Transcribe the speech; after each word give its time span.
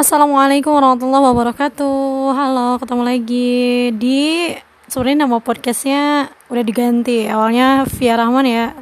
Assalamualaikum 0.00 0.72
warahmatullahi 0.72 1.24
wabarakatuh. 1.28 2.32
Halo, 2.32 2.80
ketemu 2.80 3.02
lagi 3.04 3.52
di 4.00 4.48
sebenarnya 4.88 5.28
nama 5.28 5.44
podcastnya 5.44 6.32
udah 6.48 6.64
diganti. 6.64 7.28
Awalnya 7.28 7.84
via 7.84 8.16
Rahman 8.16 8.48
ya. 8.48 8.72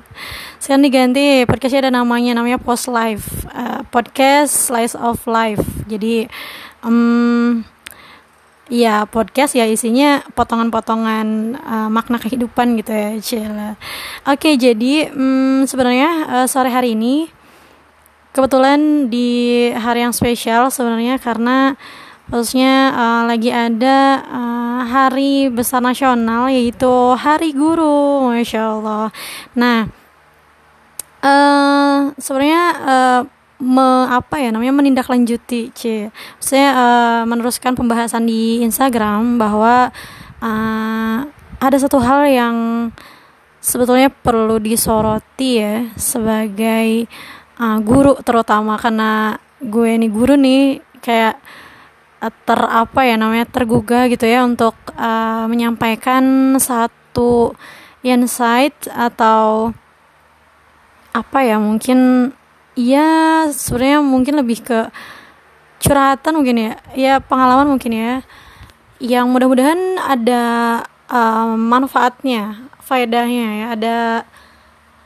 Sekarang 0.63 0.87
diganti 0.87 1.43
podcastnya 1.43 1.91
ada 1.91 1.99
namanya 1.99 2.39
namanya 2.39 2.63
Post 2.63 2.87
Life. 2.95 3.51
Uh, 3.51 3.83
podcast 3.91 4.71
Slice 4.71 4.95
of 4.95 5.19
Life. 5.27 5.67
Jadi 5.91 6.31
um, 6.87 7.67
ya 8.71 9.03
podcast 9.11 9.59
ya 9.59 9.67
isinya 9.67 10.23
potongan-potongan 10.39 11.59
uh, 11.59 11.89
makna 11.91 12.23
kehidupan 12.23 12.79
gitu 12.79 12.95
ya 12.95 13.19
Cila. 13.19 13.75
Oke 14.23 14.55
jadi 14.55 15.11
um, 15.11 15.67
sebenarnya 15.67 16.31
uh, 16.31 16.47
sore 16.47 16.71
hari 16.71 16.95
ini 16.95 17.27
kebetulan 18.39 19.11
di 19.11 19.67
hari 19.75 20.07
yang 20.07 20.15
spesial 20.15 20.71
sebenarnya 20.71 21.19
karena 21.19 21.75
khususnya 22.31 22.95
uh, 22.95 23.23
lagi 23.27 23.51
ada 23.51 24.23
uh, 24.31 24.81
hari 24.87 25.51
besar 25.51 25.83
nasional 25.83 26.47
yaitu 26.47 26.87
Hari 27.19 27.51
Guru, 27.51 28.31
masya 28.31 28.79
Allah. 28.79 29.11
Nah, 29.59 29.91
uh, 31.19 32.15
sebenarnya 32.15 32.65
uh, 32.79 33.21
me, 33.59 34.07
apa 34.07 34.39
ya 34.39 34.55
namanya 34.55 34.87
menindaklanjuti, 34.87 35.75
c, 35.75 35.83
saya 36.39 36.69
uh, 36.79 37.23
meneruskan 37.27 37.75
pembahasan 37.75 38.23
di 38.23 38.63
Instagram 38.63 39.43
bahwa 39.43 39.91
uh, 40.39 41.19
ada 41.59 41.77
satu 41.81 41.99
hal 41.99 42.23
yang 42.31 42.57
sebetulnya 43.59 44.15
perlu 44.15 44.63
disoroti 44.63 45.59
ya 45.59 45.91
sebagai 45.99 47.11
uh, 47.59 47.79
guru 47.83 48.17
terutama 48.23 48.79
karena 48.79 49.37
gue 49.59 49.91
nih 49.99 50.11
guru 50.11 50.35
nih 50.39 50.79
kayak 51.03 51.37
uh, 52.23 52.33
ter 52.47 52.61
apa 52.63 53.01
ya 53.05 53.19
namanya 53.19 53.47
tergugah 53.51 54.07
gitu 54.09 54.25
ya 54.25 54.47
untuk 54.47 54.75
uh, 54.95 55.45
menyampaikan 55.51 56.55
satu 56.57 57.53
insight 58.07 58.75
atau 58.89 59.75
apa 61.13 61.39
ya 61.43 61.59
mungkin 61.59 62.31
ya 62.79 63.45
sebenarnya 63.51 64.01
mungkin 64.07 64.35
lebih 64.39 64.63
ke 64.63 64.81
curhatan 65.83 66.39
mungkin 66.39 66.57
ya 66.59 66.73
ya 66.95 67.15
pengalaman 67.19 67.75
mungkin 67.75 67.93
ya 67.95 68.15
yang 68.99 69.31
mudah-mudahan 69.31 69.99
ada 69.99 70.43
uh, 71.11 71.55
manfaatnya 71.55 72.71
faedahnya 72.83 73.47
ya 73.63 73.67
ada 73.75 73.97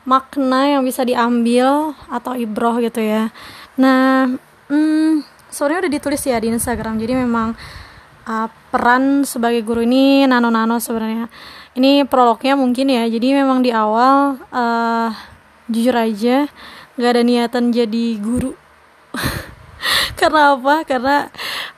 makna 0.03 0.79
yang 0.79 0.83
bisa 0.83 1.07
diambil 1.07 1.95
atau 2.11 2.35
ibroh 2.35 2.83
gitu 2.83 2.99
ya. 2.99 3.31
Nah 3.79 4.27
hmm, 4.71 5.23
sebenarnya 5.53 5.87
udah 5.87 5.93
ditulis 5.93 6.23
ya 6.25 6.39
di 6.43 6.49
Instagram. 6.51 6.99
Jadi 6.99 7.15
memang 7.15 7.55
uh, 8.27 8.49
peran 8.73 9.23
sebagai 9.23 9.63
guru 9.63 9.87
ini 9.87 10.27
nano-nano 10.27 10.79
sebenarnya. 10.83 11.31
Ini 11.73 12.05
prolognya 12.09 12.59
mungkin 12.59 12.91
ya. 12.91 13.07
Jadi 13.09 13.29
memang 13.37 13.65
di 13.65 13.71
awal 13.71 14.41
uh, 14.53 15.11
jujur 15.71 15.95
aja 15.95 16.51
nggak 16.99 17.11
ada 17.17 17.23
niatan 17.25 17.73
jadi 17.73 18.05
guru. 18.21 18.53
Karena 20.21 20.55
apa? 20.55 20.85
Karena 20.85 21.27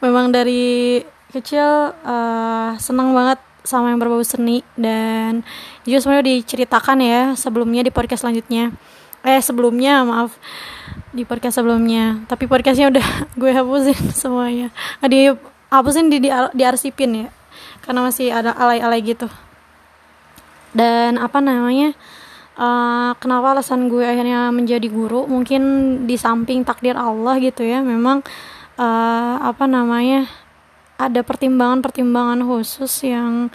memang 0.03 0.35
dari 0.35 1.01
kecil 1.31 1.95
uh, 2.07 2.79
senang 2.79 3.11
banget 3.11 3.41
sama 3.65 3.91
yang 3.91 3.99
berbau 3.99 4.21
seni 4.21 4.61
dan 4.77 5.41
juga 5.89 6.05
sebenarnya 6.05 6.45
diceritakan 6.45 6.99
ya 7.01 7.21
sebelumnya 7.33 7.81
di 7.81 7.91
podcast 7.91 8.23
selanjutnya. 8.23 8.77
Eh 9.25 9.41
sebelumnya 9.41 10.05
maaf 10.05 10.37
di 11.17 11.25
podcast 11.25 11.59
sebelumnya. 11.59 12.21
Tapi 12.29 12.45
podcastnya 12.45 12.93
udah 12.93 13.07
gue 13.41 13.51
hapusin 13.51 13.99
semuanya. 14.21 14.69
Nah, 15.01 15.09
di 15.09 15.33
hapusin 15.73 16.13
di, 16.13 16.21
di 16.21 16.29
di 16.31 16.63
arsipin 16.63 17.27
ya 17.27 17.29
karena 17.83 18.05
masih 18.05 18.29
ada 18.31 18.53
alay-alay 18.53 19.01
gitu. 19.01 19.33
Dan 20.77 21.17
apa 21.17 21.41
namanya 21.41 21.97
uh, 22.61 23.17
kenapa 23.17 23.57
alasan 23.57 23.89
gue 23.89 24.05
akhirnya 24.05 24.53
menjadi 24.53 24.87
guru? 24.93 25.25
Mungkin 25.25 25.63
di 26.05 26.21
samping 26.21 26.61
takdir 26.69 27.01
Allah 27.01 27.41
gitu 27.41 27.65
ya 27.65 27.81
memang 27.81 28.21
uh, 28.77 29.37
apa 29.41 29.65
namanya 29.65 30.29
ada 30.97 31.21
pertimbangan-pertimbangan 31.27 32.47
khusus 32.47 32.91
yang 33.07 33.51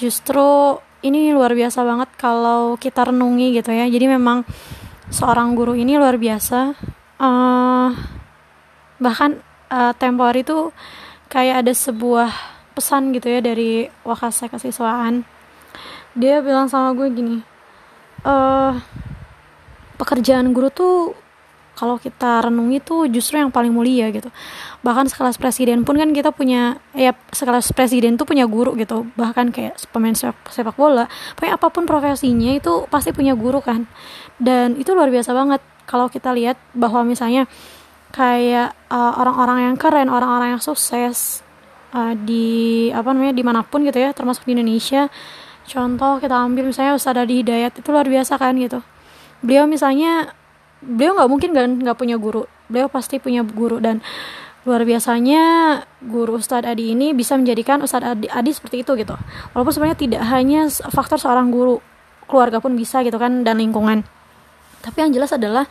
justru 0.00 0.78
ini 1.02 1.34
luar 1.34 1.52
biasa 1.52 1.84
banget 1.84 2.10
kalau 2.16 2.78
kita 2.80 3.12
renungi 3.12 3.58
gitu 3.58 3.74
ya. 3.74 3.86
Jadi 3.90 4.06
memang 4.08 4.46
seorang 5.12 5.52
guru 5.52 5.76
ini 5.76 5.98
luar 5.98 6.16
biasa. 6.16 6.74
Uh, 7.22 7.94
bahkan 8.98 9.38
uh, 9.70 9.92
tempo 9.94 10.26
hari 10.26 10.42
itu 10.42 10.70
kayak 11.30 11.66
ada 11.66 11.72
sebuah 11.74 12.30
pesan 12.72 13.12
gitu 13.12 13.28
ya 13.28 13.44
dari 13.44 13.90
wakasa 14.02 14.48
kesiswaan. 14.48 15.26
Dia 16.16 16.40
bilang 16.44 16.68
sama 16.68 16.92
gue 16.92 17.08
gini 17.08 17.52
uh, 18.26 18.72
pekerjaan 19.98 20.50
guru 20.54 20.68
tuh 20.72 21.14
kalau 21.82 21.98
kita 21.98 22.46
renungi 22.46 22.78
tuh 22.78 23.10
justru 23.10 23.42
yang 23.42 23.50
paling 23.50 23.74
mulia 23.74 24.06
gitu. 24.14 24.30
Bahkan 24.86 25.10
sekelas 25.10 25.34
presiden 25.34 25.82
pun 25.82 25.98
kan 25.98 26.14
kita 26.14 26.30
punya 26.30 26.78
ya 26.94 27.10
sekelas 27.34 27.74
presiden 27.74 28.14
tuh 28.14 28.22
punya 28.22 28.46
guru 28.46 28.78
gitu. 28.78 29.10
Bahkan 29.18 29.50
kayak 29.50 29.82
pemain 29.90 30.14
sepak, 30.14 30.54
sepak 30.54 30.78
bola 30.78 31.10
pokoknya 31.34 31.58
apa 31.58 31.66
pun 31.74 31.82
profesinya 31.82 32.54
itu 32.54 32.86
pasti 32.86 33.10
punya 33.10 33.34
guru 33.34 33.58
kan. 33.58 33.90
Dan 34.38 34.78
itu 34.78 34.94
luar 34.94 35.10
biasa 35.10 35.34
banget 35.34 35.58
kalau 35.90 36.06
kita 36.06 36.30
lihat 36.30 36.54
bahwa 36.70 37.02
misalnya 37.02 37.50
kayak 38.14 38.78
uh, 38.86 39.18
orang-orang 39.18 39.66
yang 39.66 39.74
keren 39.74 40.06
orang-orang 40.06 40.54
yang 40.54 40.62
sukses 40.62 41.42
uh, 41.98 42.14
di 42.14 42.94
apa 42.94 43.10
namanya 43.10 43.34
di 43.34 43.42
mana 43.42 43.66
pun 43.66 43.82
gitu 43.82 43.98
ya 43.98 44.14
termasuk 44.14 44.46
di 44.46 44.54
Indonesia. 44.54 45.10
Contoh 45.66 46.22
kita 46.22 46.46
ambil 46.46 46.70
misalnya 46.70 46.94
Ustadz 46.94 47.26
Adi 47.26 47.42
Hidayat 47.42 47.74
itu 47.74 47.90
luar 47.90 48.06
biasa 48.06 48.38
kan 48.38 48.54
gitu. 48.54 48.78
Beliau 49.42 49.66
misalnya 49.66 50.30
beliau 50.82 51.14
nggak 51.14 51.30
mungkin 51.30 51.50
kan 51.54 51.70
nggak 51.78 51.96
punya 51.96 52.18
guru. 52.18 52.44
Beliau 52.66 52.90
pasti 52.90 53.22
punya 53.22 53.46
guru 53.46 53.78
dan 53.78 54.02
luar 54.62 54.86
biasanya 54.86 55.42
guru 55.98 56.38
Ustadz 56.38 56.70
Adi 56.70 56.94
ini 56.94 57.10
bisa 57.14 57.34
menjadikan 57.34 57.82
Ustadz 57.82 58.14
Adi, 58.14 58.26
Adi 58.30 58.50
seperti 58.54 58.86
itu 58.86 58.94
gitu. 58.94 59.14
Walaupun 59.54 59.72
sebenarnya 59.74 59.98
tidak 59.98 60.22
hanya 60.30 60.70
faktor 60.70 61.18
seorang 61.18 61.50
guru 61.50 61.82
keluarga 62.30 62.62
pun 62.62 62.78
bisa 62.78 63.02
gitu 63.02 63.18
kan 63.18 63.42
dan 63.42 63.58
lingkungan. 63.58 64.06
Tapi 64.82 64.98
yang 65.02 65.10
jelas 65.14 65.34
adalah 65.34 65.66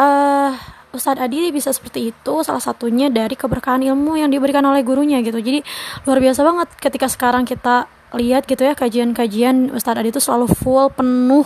uh, 0.00 0.52
Ustadz 0.96 1.20
Adi 1.20 1.52
bisa 1.52 1.76
seperti 1.76 2.12
itu 2.12 2.34
salah 2.40 2.60
satunya 2.64 3.12
dari 3.12 3.36
keberkahan 3.36 3.84
ilmu 3.84 4.16
yang 4.16 4.32
diberikan 4.32 4.64
oleh 4.64 4.80
gurunya 4.80 5.20
gitu. 5.20 5.36
Jadi 5.36 5.60
luar 6.08 6.18
biasa 6.24 6.40
banget 6.40 6.68
ketika 6.80 7.06
sekarang 7.12 7.44
kita 7.44 7.84
lihat 8.16 8.48
gitu 8.48 8.64
ya 8.64 8.72
kajian-kajian 8.72 9.76
Ustadz 9.76 10.00
Adi 10.00 10.08
itu 10.08 10.24
selalu 10.24 10.48
full 10.56 10.88
penuh 10.88 11.44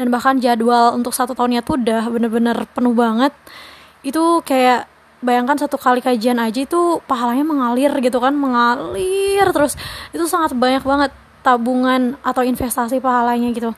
dan 0.00 0.08
bahkan 0.08 0.40
jadwal 0.40 0.96
untuk 0.96 1.12
satu 1.12 1.36
tahunnya 1.36 1.60
tuh 1.60 1.76
udah 1.76 2.08
bener-bener 2.08 2.56
penuh 2.72 2.96
banget. 2.96 3.36
Itu 4.00 4.40
kayak 4.40 4.88
bayangkan 5.20 5.60
satu 5.60 5.76
kali 5.76 6.00
kajian 6.00 6.40
aja 6.40 6.64
itu 6.64 7.04
pahalanya 7.04 7.44
mengalir 7.44 7.92
gitu 8.00 8.16
kan 8.16 8.32
mengalir 8.32 9.44
terus. 9.52 9.76
Itu 10.16 10.24
sangat 10.24 10.56
banyak 10.56 10.80
banget 10.80 11.12
tabungan 11.44 12.16
atau 12.24 12.40
investasi 12.40 12.96
pahalanya 13.04 13.52
gitu. 13.52 13.76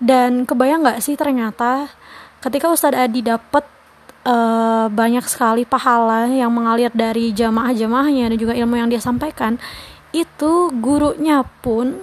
Dan 0.00 0.48
kebayang 0.48 0.80
nggak 0.80 1.04
sih 1.04 1.12
ternyata 1.12 1.92
ketika 2.40 2.72
Ustadz 2.72 2.96
Adi 2.96 3.20
dapat 3.20 3.68
uh, 4.24 4.88
banyak 4.88 5.28
sekali 5.28 5.68
pahala 5.68 6.24
yang 6.24 6.48
mengalir 6.56 6.88
dari 6.96 7.36
jamaah-jamaahnya 7.36 8.32
dan 8.32 8.38
juga 8.40 8.56
ilmu 8.56 8.80
yang 8.80 8.88
dia 8.88 9.04
sampaikan 9.04 9.60
itu 10.16 10.72
gurunya 10.80 11.44
pun 11.60 12.00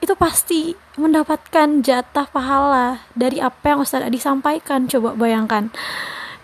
itu 0.00 0.16
pasti 0.16 0.72
mendapatkan 0.96 1.84
jatah 1.84 2.26
pahala 2.28 3.04
dari 3.12 3.38
apa 3.40 3.76
yang 3.76 3.84
Ustadz 3.84 4.08
Adi 4.08 4.16
sampaikan. 4.16 4.88
Coba 4.88 5.12
bayangkan. 5.12 5.68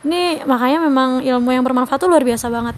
Ini 0.05 0.45
makanya 0.45 0.79
memang 0.87 1.25
ilmu 1.25 1.51
yang 1.51 1.65
bermanfaat 1.65 1.99
tuh 1.99 2.09
luar 2.13 2.23
biasa 2.23 2.53
banget. 2.53 2.77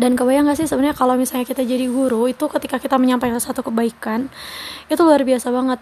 Dan 0.00 0.16
kebayang 0.16 0.48
gak 0.48 0.56
sih 0.56 0.68
sebenarnya 0.68 0.96
kalau 0.96 1.12
misalnya 1.16 1.44
kita 1.44 1.60
jadi 1.60 1.84
guru 1.84 2.24
itu 2.24 2.48
ketika 2.48 2.80
kita 2.80 2.96
menyampaikan 2.96 3.36
satu 3.36 3.60
kebaikan 3.60 4.32
itu 4.88 5.00
luar 5.00 5.20
biasa 5.24 5.52
banget. 5.52 5.80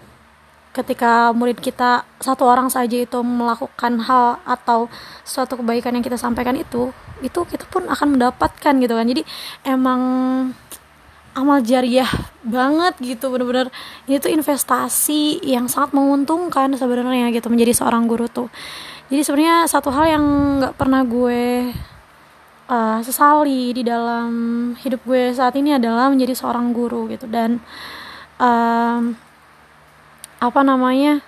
Ketika 0.75 1.35
murid 1.35 1.59
kita 1.59 2.07
satu 2.23 2.47
orang 2.47 2.71
saja 2.71 2.99
itu 2.99 3.19
melakukan 3.23 3.99
hal 4.03 4.39
atau 4.47 4.87
suatu 5.27 5.59
kebaikan 5.59 5.95
yang 5.95 6.03
kita 6.07 6.19
sampaikan 6.19 6.55
itu 6.55 6.95
itu 7.19 7.41
kita 7.47 7.67
pun 7.67 7.87
akan 7.91 8.19
mendapatkan 8.19 8.73
gitu 8.79 8.95
kan. 8.95 9.07
Jadi 9.07 9.23
emang 9.67 10.01
amal 11.39 11.63
jariah 11.63 12.09
banget 12.43 12.99
gitu 12.99 13.31
bener-bener. 13.31 13.71
Ini 14.11 14.19
tuh 14.19 14.35
investasi 14.35 15.47
yang 15.47 15.71
sangat 15.71 15.95
menguntungkan 15.95 16.75
sebenarnya 16.75 17.31
gitu 17.31 17.49
menjadi 17.49 17.73
seorang 17.79 18.11
guru 18.11 18.27
tuh. 18.27 18.51
Jadi 19.09 19.23
sebenarnya 19.25 19.65
satu 19.71 19.89
hal 19.95 20.19
yang 20.19 20.25
nggak 20.61 20.75
pernah 20.77 21.01
gue 21.07 21.73
uh, 22.69 22.99
sesali 23.01 23.73
di 23.73 23.83
dalam 23.87 24.31
hidup 24.77 25.01
gue 25.07 25.33
saat 25.33 25.57
ini 25.57 25.79
adalah 25.79 26.13
menjadi 26.13 26.37
seorang 26.37 26.75
guru 26.77 27.09
gitu. 27.09 27.25
Dan 27.25 27.63
um, 28.37 29.17
apa 30.39 30.61
namanya 30.63 31.25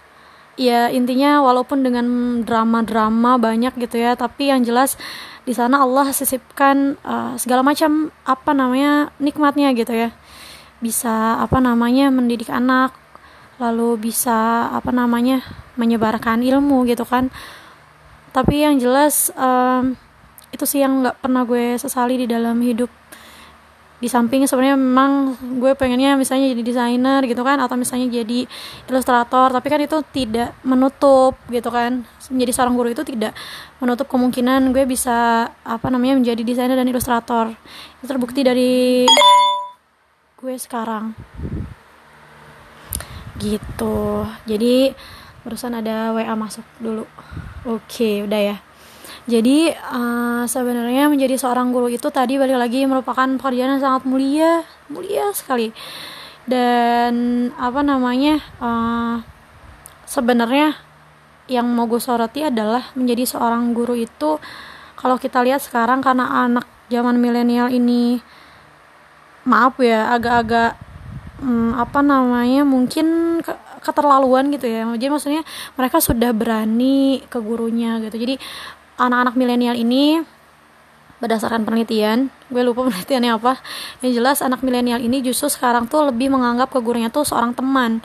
ya 0.60 0.92
intinya 0.92 1.40
walaupun 1.40 1.82
dengan 1.82 2.06
drama-drama 2.44 3.40
banyak 3.40 3.74
gitu 3.80 3.96
ya 3.96 4.14
tapi 4.14 4.52
yang 4.52 4.62
jelas 4.62 5.00
di 5.44 5.54
sana 5.56 5.82
Allah 5.82 6.12
sisipkan 6.12 7.00
uh, 7.04 7.34
segala 7.40 7.64
macam 7.64 8.12
apa 8.28 8.52
namanya 8.52 9.14
nikmatnya 9.22 9.72
gitu 9.72 9.92
ya. 9.92 10.12
Bisa 10.80 11.40
apa 11.40 11.60
namanya 11.60 12.08
mendidik 12.12 12.48
anak 12.52 12.92
lalu 13.60 14.10
bisa 14.10 14.68
apa 14.72 14.88
namanya 14.92 15.44
menyebarkan 15.76 16.40
ilmu 16.40 16.88
gitu 16.88 17.04
kan. 17.04 17.28
Tapi 18.30 18.62
yang 18.62 18.78
jelas 18.78 19.28
um, 19.34 19.96
itu 20.50 20.64
sih 20.66 20.82
yang 20.82 21.02
nggak 21.02 21.18
pernah 21.22 21.42
gue 21.46 21.78
sesali 21.78 22.20
di 22.20 22.26
dalam 22.30 22.56
hidup 22.60 22.99
di 24.00 24.08
samping 24.08 24.48
sebenarnya 24.48 24.80
memang 24.80 25.36
gue 25.60 25.76
pengennya 25.76 26.16
misalnya 26.16 26.48
jadi 26.56 26.64
desainer 26.64 27.20
gitu 27.28 27.44
kan 27.44 27.60
atau 27.60 27.76
misalnya 27.76 28.08
jadi 28.08 28.48
ilustrator 28.88 29.52
tapi 29.52 29.68
kan 29.68 29.80
itu 29.84 30.00
tidak 30.08 30.56
menutup 30.64 31.36
gitu 31.52 31.68
kan. 31.68 32.08
Menjadi 32.32 32.52
seorang 32.56 32.74
guru 32.80 32.88
itu 32.88 33.04
tidak 33.04 33.36
menutup 33.76 34.08
kemungkinan 34.08 34.72
gue 34.72 34.88
bisa 34.88 35.52
apa 35.52 35.86
namanya 35.92 36.16
menjadi 36.16 36.40
desainer 36.40 36.80
dan 36.80 36.88
ilustrator. 36.88 37.52
Itu 38.00 38.08
terbukti 38.08 38.40
dari 38.40 39.04
gue 40.40 40.54
sekarang. 40.56 41.12
Gitu. 43.36 44.24
Jadi 44.48 44.96
barusan 45.44 45.76
ada 45.76 46.16
WA 46.16 46.32
masuk 46.32 46.64
dulu. 46.80 47.04
Oke 47.68 48.24
udah 48.24 48.40
ya 48.40 48.56
jadi 49.30 49.78
uh, 49.78 50.42
sebenarnya 50.50 51.06
menjadi 51.06 51.38
seorang 51.38 51.70
guru 51.70 51.86
itu 51.86 52.10
tadi 52.10 52.34
balik 52.34 52.58
lagi 52.58 52.82
merupakan 52.82 53.30
pekerjaan 53.38 53.78
yang 53.78 53.82
sangat 53.82 54.02
mulia 54.02 54.66
mulia 54.90 55.30
sekali. 55.30 55.70
Dan 56.42 57.46
apa 57.54 57.86
namanya 57.86 58.42
uh, 58.58 59.22
sebenarnya 60.10 60.74
yang 61.46 61.70
mau 61.70 61.86
gue 61.86 62.02
soroti 62.02 62.42
adalah 62.42 62.90
menjadi 62.98 63.22
seorang 63.30 63.70
guru 63.70 63.94
itu 63.94 64.42
kalau 64.98 65.14
kita 65.14 65.46
lihat 65.46 65.62
sekarang 65.62 66.02
karena 66.02 66.26
anak 66.50 66.66
zaman 66.90 67.14
milenial 67.22 67.70
ini 67.70 68.18
maaf 69.46 69.78
ya 69.78 70.10
agak-agak 70.10 70.74
hmm, 71.38 71.78
apa 71.78 72.00
namanya 72.02 72.66
mungkin 72.66 73.38
keterlaluan 73.80 74.52
gitu 74.52 74.66
ya. 74.68 74.84
Jadi 74.84 75.06
maksudnya 75.08 75.42
mereka 75.78 76.02
sudah 76.02 76.34
berani 76.36 77.24
ke 77.30 77.38
gurunya 77.40 78.02
gitu. 78.04 78.16
Jadi 78.18 78.36
anak-anak 79.00 79.34
milenial 79.34 79.74
ini 79.74 80.20
berdasarkan 81.20 81.68
penelitian 81.68 82.32
gue 82.48 82.62
lupa 82.64 82.84
penelitiannya 82.88 83.32
apa. 83.40 83.60
Yang 84.04 84.12
jelas 84.20 84.38
anak 84.44 84.60
milenial 84.60 85.00
ini 85.00 85.24
justru 85.24 85.48
sekarang 85.48 85.88
tuh 85.88 86.12
lebih 86.12 86.28
menganggap 86.28 86.68
ke 86.68 86.78
gurunya 86.84 87.08
tuh 87.08 87.24
seorang 87.24 87.56
teman. 87.56 88.04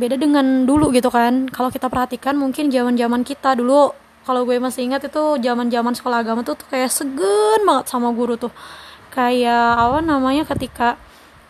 Beda 0.00 0.16
dengan 0.16 0.64
dulu 0.64 0.90
gitu 0.90 1.12
kan. 1.12 1.46
Kalau 1.52 1.68
kita 1.68 1.92
perhatikan 1.92 2.34
mungkin 2.34 2.72
zaman 2.72 2.96
zaman 2.96 3.22
kita 3.22 3.54
dulu 3.58 3.92
kalau 4.24 4.48
gue 4.48 4.56
masih 4.56 4.88
ingat 4.88 5.04
itu 5.04 5.36
zaman 5.44 5.68
zaman 5.68 5.92
sekolah 5.92 6.24
agama 6.24 6.40
tuh, 6.40 6.56
tuh 6.56 6.66
kayak 6.72 6.88
segen 6.88 7.60
banget 7.68 7.92
sama 7.92 8.08
guru 8.16 8.40
tuh. 8.40 8.50
Kayak 9.12 9.78
apa 9.78 10.00
namanya 10.00 10.48
ketika 10.48 10.98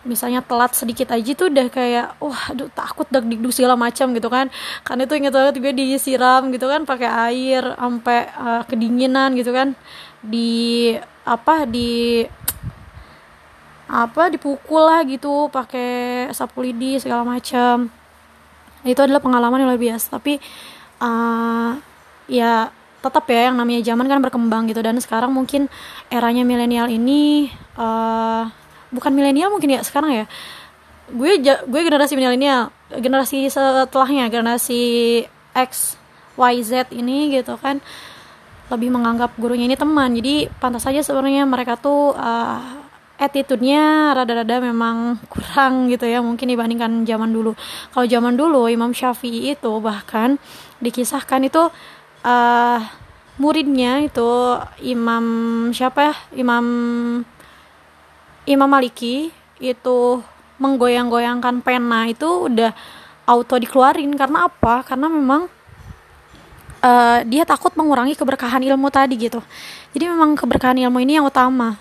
misalnya 0.05 0.45
telat 0.45 0.77
sedikit 0.77 1.11
aja 1.11 1.33
tuh 1.33 1.49
udah 1.49 1.67
kayak 1.73 2.06
wah 2.21 2.53
aduh 2.53 2.69
takut 2.71 3.09
dak 3.09 3.25
dikduk 3.25 3.51
segala 3.51 3.75
macam 3.75 4.12
gitu 4.12 4.29
kan. 4.29 4.53
Kan 4.85 5.01
itu 5.01 5.12
inget 5.17 5.33
banget 5.33 5.56
gue 5.59 5.73
disiram 5.73 6.53
gitu 6.53 6.69
kan 6.69 6.85
pakai 6.85 7.09
air 7.33 7.65
sampai 7.75 8.19
uh, 8.37 8.62
kedinginan 8.69 9.33
gitu 9.35 9.51
kan. 9.51 9.73
Di 10.21 10.95
apa 11.25 11.65
di 11.65 12.25
apa 13.85 14.33
dipukul 14.33 14.83
lah 14.85 15.05
gitu 15.05 15.49
pakai 15.49 16.29
sapu 16.33 16.65
lidi 16.65 17.01
segala 17.01 17.25
macam. 17.25 17.89
Itu 18.85 19.01
adalah 19.01 19.25
pengalaman 19.25 19.65
yang 19.65 19.69
luar 19.73 19.81
biasa. 19.81 20.21
Tapi 20.21 20.37
uh, 21.01 21.81
ya 22.29 22.69
tetap 23.05 23.29
ya 23.29 23.53
yang 23.53 23.56
namanya 23.61 23.85
zaman 23.85 24.09
kan 24.09 24.21
berkembang 24.21 24.69
gitu. 24.69 24.81
Dan 24.85 25.01
sekarang 25.01 25.33
mungkin 25.33 25.69
eranya 26.12 26.45
milenial 26.45 26.89
ini 26.93 27.53
uh, 27.77 28.49
bukan 28.94 29.11
milenial 29.11 29.50
mungkin 29.50 29.75
ya 29.75 29.82
sekarang 29.82 30.25
ya. 30.25 30.26
Gue 31.11 31.37
gue 31.43 31.81
generasi 31.85 32.17
milenial 32.17 32.73
generasi 32.88 33.50
setelahnya 33.50 34.31
generasi 34.32 35.20
X 35.52 36.00
Y 36.38 36.55
Z 36.64 36.94
ini 36.94 37.35
gitu 37.35 37.58
kan 37.61 37.82
lebih 38.73 38.88
menganggap 38.88 39.37
gurunya 39.37 39.69
ini 39.69 39.76
teman. 39.76 40.17
Jadi 40.17 40.49
pantas 40.62 40.88
saja 40.88 41.05
sebenarnya 41.05 41.44
mereka 41.44 41.76
tuh 41.76 42.17
uh, 42.17 42.62
attitude-nya 43.20 44.17
rada-rada 44.17 44.58
memang 44.64 45.20
kurang 45.29 45.93
gitu 45.93 46.08
ya 46.08 46.25
mungkin 46.25 46.49
dibandingkan 46.49 47.05
zaman 47.05 47.31
dulu. 47.31 47.52
Kalau 47.93 48.06
zaman 48.08 48.35
dulu 48.35 48.67
Imam 48.73 48.96
Syafi'i 48.96 49.52
itu 49.52 49.73
bahkan 49.85 50.41
dikisahkan 50.81 51.44
itu 51.46 51.69
uh, 52.25 52.81
muridnya 53.37 54.02
itu 54.02 54.58
Imam 54.82 55.25
siapa 55.70 56.00
ya? 56.11 56.14
Imam 56.35 56.64
Imam 58.44 58.69
Maliki 58.69 59.32
itu 59.58 60.20
menggoyang-goyangkan 60.61 61.64
pena 61.64 62.06
itu 62.06 62.46
udah 62.46 62.73
auto 63.25 63.56
dikeluarin 63.56 64.12
karena 64.14 64.46
apa? 64.49 64.85
Karena 64.85 65.08
memang 65.08 65.49
uh, 66.85 67.19
dia 67.25 67.49
takut 67.49 67.73
mengurangi 67.73 68.12
keberkahan 68.12 68.61
ilmu 68.61 68.93
tadi 68.93 69.17
gitu. 69.17 69.41
Jadi 69.96 70.05
memang 70.12 70.37
keberkahan 70.37 70.76
ilmu 70.85 71.00
ini 71.00 71.17
yang 71.17 71.26
utama. 71.26 71.81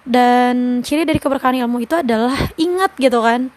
Dan 0.00 0.80
ciri 0.80 1.04
dari 1.04 1.20
keberkahan 1.20 1.60
ilmu 1.66 1.82
itu 1.82 1.98
adalah 1.98 2.34
ingat 2.56 2.94
gitu 2.96 3.20
kan. 3.20 3.50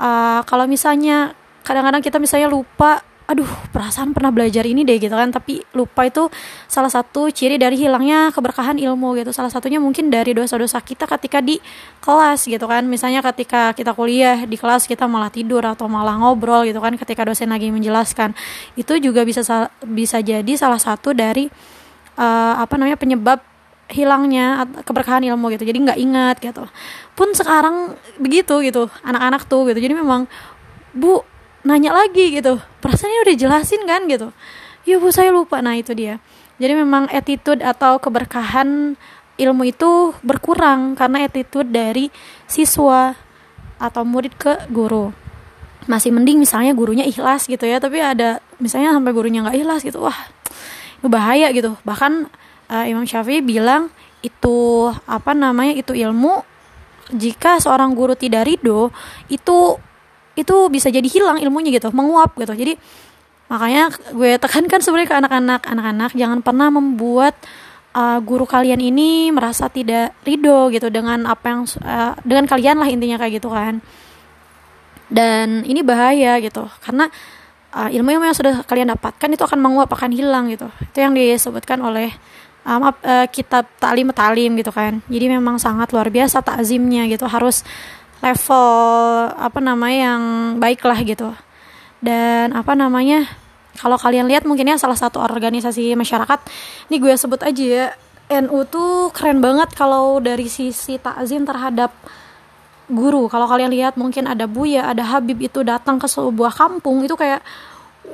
Uh, 0.00 0.40
kalau 0.48 0.64
misalnya 0.66 1.36
kadang-kadang 1.62 2.02
kita 2.02 2.16
misalnya 2.16 2.48
lupa 2.48 3.04
aduh 3.28 3.44
perasaan 3.76 4.16
pernah 4.16 4.32
belajar 4.32 4.64
ini 4.64 4.88
deh 4.88 4.96
gitu 4.96 5.12
kan. 5.12 5.28
Tapi 5.28 5.60
lupa 5.76 6.08
itu 6.08 6.32
salah 6.64 6.88
satu 6.88 7.28
ciri 7.28 7.60
dari 7.60 7.76
hilangnya 7.76 8.32
keberkahan 8.32 8.80
ilmu 8.80 9.20
gitu. 9.20 9.36
Salah 9.36 9.52
satunya 9.52 9.76
mungkin 9.76 10.08
dari 10.08 10.32
dosa-dosa 10.32 10.80
kita 10.80 11.04
ketika 11.04 11.44
di 11.44 11.60
kelas 12.00 12.48
gitu 12.48 12.64
kan. 12.64 12.88
Misalnya 12.88 13.20
ketika 13.20 13.76
kita 13.76 13.92
kuliah 13.92 14.48
di 14.48 14.56
kelas 14.56 14.88
kita 14.88 15.04
malah 15.04 15.28
tidur 15.28 15.60
atau 15.60 15.92
malah 15.92 16.16
ngobrol 16.16 16.64
gitu 16.64 16.80
kan 16.80 16.96
ketika 16.96 17.28
dosen 17.28 17.52
lagi 17.52 17.68
menjelaskan. 17.68 18.32
Itu 18.80 18.96
juga 18.96 19.28
bisa 19.28 19.44
bisa 19.84 20.18
jadi 20.24 20.52
salah 20.56 20.80
satu 20.80 21.12
dari 21.12 21.52
uh, 22.16 22.54
apa 22.64 22.80
namanya 22.80 22.96
penyebab 22.96 23.44
hilangnya 23.92 24.64
keberkahan 24.88 25.20
ilmu 25.28 25.52
gitu. 25.52 25.68
Jadi 25.68 25.78
nggak 25.84 25.98
ingat 26.00 26.36
gitu. 26.40 26.64
Pun 27.12 27.36
sekarang 27.36 27.92
begitu 28.16 28.56
gitu 28.64 28.88
anak-anak 29.04 29.44
tuh 29.44 29.68
gitu. 29.68 29.84
Jadi 29.84 29.92
memang 29.92 30.24
bu 30.96 31.20
nanya 31.68 31.92
lagi 31.92 32.40
gitu. 32.40 32.56
Perasaannya 32.80 33.28
udah 33.28 33.36
jelasin 33.36 33.84
kan 33.84 34.08
gitu. 34.08 34.32
Ya 34.88 34.96
bu 34.96 35.12
saya 35.12 35.28
lupa. 35.28 35.60
Nah 35.60 35.76
itu 35.76 35.92
dia. 35.92 36.16
Jadi 36.56 36.72
memang 36.72 37.12
attitude 37.12 37.60
atau 37.60 38.00
keberkahan 38.00 38.96
ilmu 39.38 39.62
itu 39.68 40.16
berkurang 40.24 40.96
karena 40.96 41.28
attitude 41.28 41.68
dari 41.68 42.08
siswa 42.48 43.12
atau 43.76 44.02
murid 44.02 44.32
ke 44.34 44.66
guru. 44.72 45.12
Masih 45.86 46.10
mending 46.10 46.42
misalnya 46.42 46.72
gurunya 46.74 47.06
ikhlas 47.06 47.46
gitu 47.46 47.62
ya 47.68 47.78
tapi 47.78 48.02
ada 48.02 48.42
misalnya 48.58 48.90
sampai 48.96 49.12
gurunya 49.14 49.46
nggak 49.46 49.56
ikhlas 49.62 49.80
gitu 49.86 50.02
wah 50.02 50.18
itu 50.98 51.06
bahaya 51.06 51.52
gitu. 51.54 51.78
Bahkan 51.86 52.26
uh, 52.72 52.84
Imam 52.90 53.06
Syafi'i 53.06 53.38
bilang 53.44 53.92
itu 54.18 54.90
apa 55.06 55.30
namanya 55.30 55.78
itu 55.78 55.94
ilmu 55.94 56.42
jika 57.14 57.62
seorang 57.62 57.94
guru 57.94 58.18
tidak 58.18 58.50
ridho 58.50 58.90
itu 59.30 59.78
itu 60.38 60.56
bisa 60.70 60.88
jadi 60.88 61.04
hilang 61.04 61.42
ilmunya 61.42 61.74
gitu 61.74 61.90
menguap 61.90 62.38
gitu. 62.38 62.54
Jadi 62.54 62.78
makanya 63.50 63.90
gue 64.14 64.38
tekankan 64.38 64.78
sebenarnya 64.78 65.08
ke 65.10 65.16
anak-anak. 65.18 65.60
Anak-anak 65.66 66.10
jangan 66.14 66.38
pernah 66.46 66.70
membuat 66.70 67.34
uh, 67.98 68.22
guru 68.22 68.46
kalian 68.46 68.78
ini 68.78 69.34
merasa 69.34 69.66
tidak 69.66 70.14
ridho 70.22 70.70
gitu 70.70 70.86
dengan 70.94 71.26
apa 71.26 71.44
yang 71.50 71.60
uh, 71.82 72.14
dengan 72.22 72.46
kalian 72.46 72.78
lah 72.78 72.88
intinya 72.88 73.18
kayak 73.18 73.42
gitu 73.42 73.50
kan. 73.50 73.82
Dan 75.10 75.64
ini 75.66 75.80
bahaya 75.82 76.38
gitu 76.38 76.68
karena 76.84 77.10
uh, 77.74 77.88
ilmu 77.90 78.12
yang 78.12 78.36
sudah 78.36 78.62
kalian 78.62 78.92
dapatkan 78.94 79.28
itu 79.32 79.42
akan 79.42 79.58
menguap 79.58 79.90
akan 79.90 80.14
hilang 80.14 80.52
gitu. 80.52 80.68
Itu 80.84 81.02
yang 81.02 81.16
disebutkan 81.16 81.80
oleh 81.82 82.12
um, 82.68 82.84
uh, 82.84 83.26
kitab 83.32 83.64
taklim 83.80 84.12
talim 84.12 84.52
gitu 84.60 84.70
kan. 84.70 85.00
Jadi 85.08 85.26
memang 85.32 85.56
sangat 85.56 85.90
luar 85.96 86.12
biasa 86.12 86.44
takzimnya 86.44 87.08
gitu. 87.08 87.24
Harus 87.24 87.64
level 88.18 88.66
apa 89.34 89.58
namanya 89.62 89.98
yang 90.12 90.22
baik 90.58 90.82
lah 90.82 90.98
gitu. 91.02 91.30
Dan 91.98 92.54
apa 92.54 92.74
namanya 92.78 93.26
kalau 93.78 93.98
kalian 93.98 94.26
lihat 94.26 94.42
mungkin 94.42 94.70
ya 94.70 94.78
salah 94.78 94.98
satu 94.98 95.22
organisasi 95.22 95.94
masyarakat 95.94 96.38
ini 96.90 96.96
gue 96.98 97.14
sebut 97.14 97.40
aja 97.46 97.62
ya 97.62 97.86
NU 98.42 98.66
tuh 98.68 99.08
keren 99.14 99.40
banget 99.40 99.72
kalau 99.72 100.20
dari 100.20 100.50
sisi 100.50 100.98
takzim 100.98 101.46
terhadap 101.46 101.94
guru. 102.90 103.30
Kalau 103.30 103.46
kalian 103.46 103.72
lihat 103.72 103.94
mungkin 103.94 104.26
ada 104.26 104.44
Buya 104.44 104.90
ada 104.90 105.04
Habib 105.06 105.38
itu 105.40 105.62
datang 105.62 105.96
ke 105.96 106.10
sebuah 106.10 106.52
kampung 106.52 107.04
itu 107.06 107.14
kayak 107.14 107.40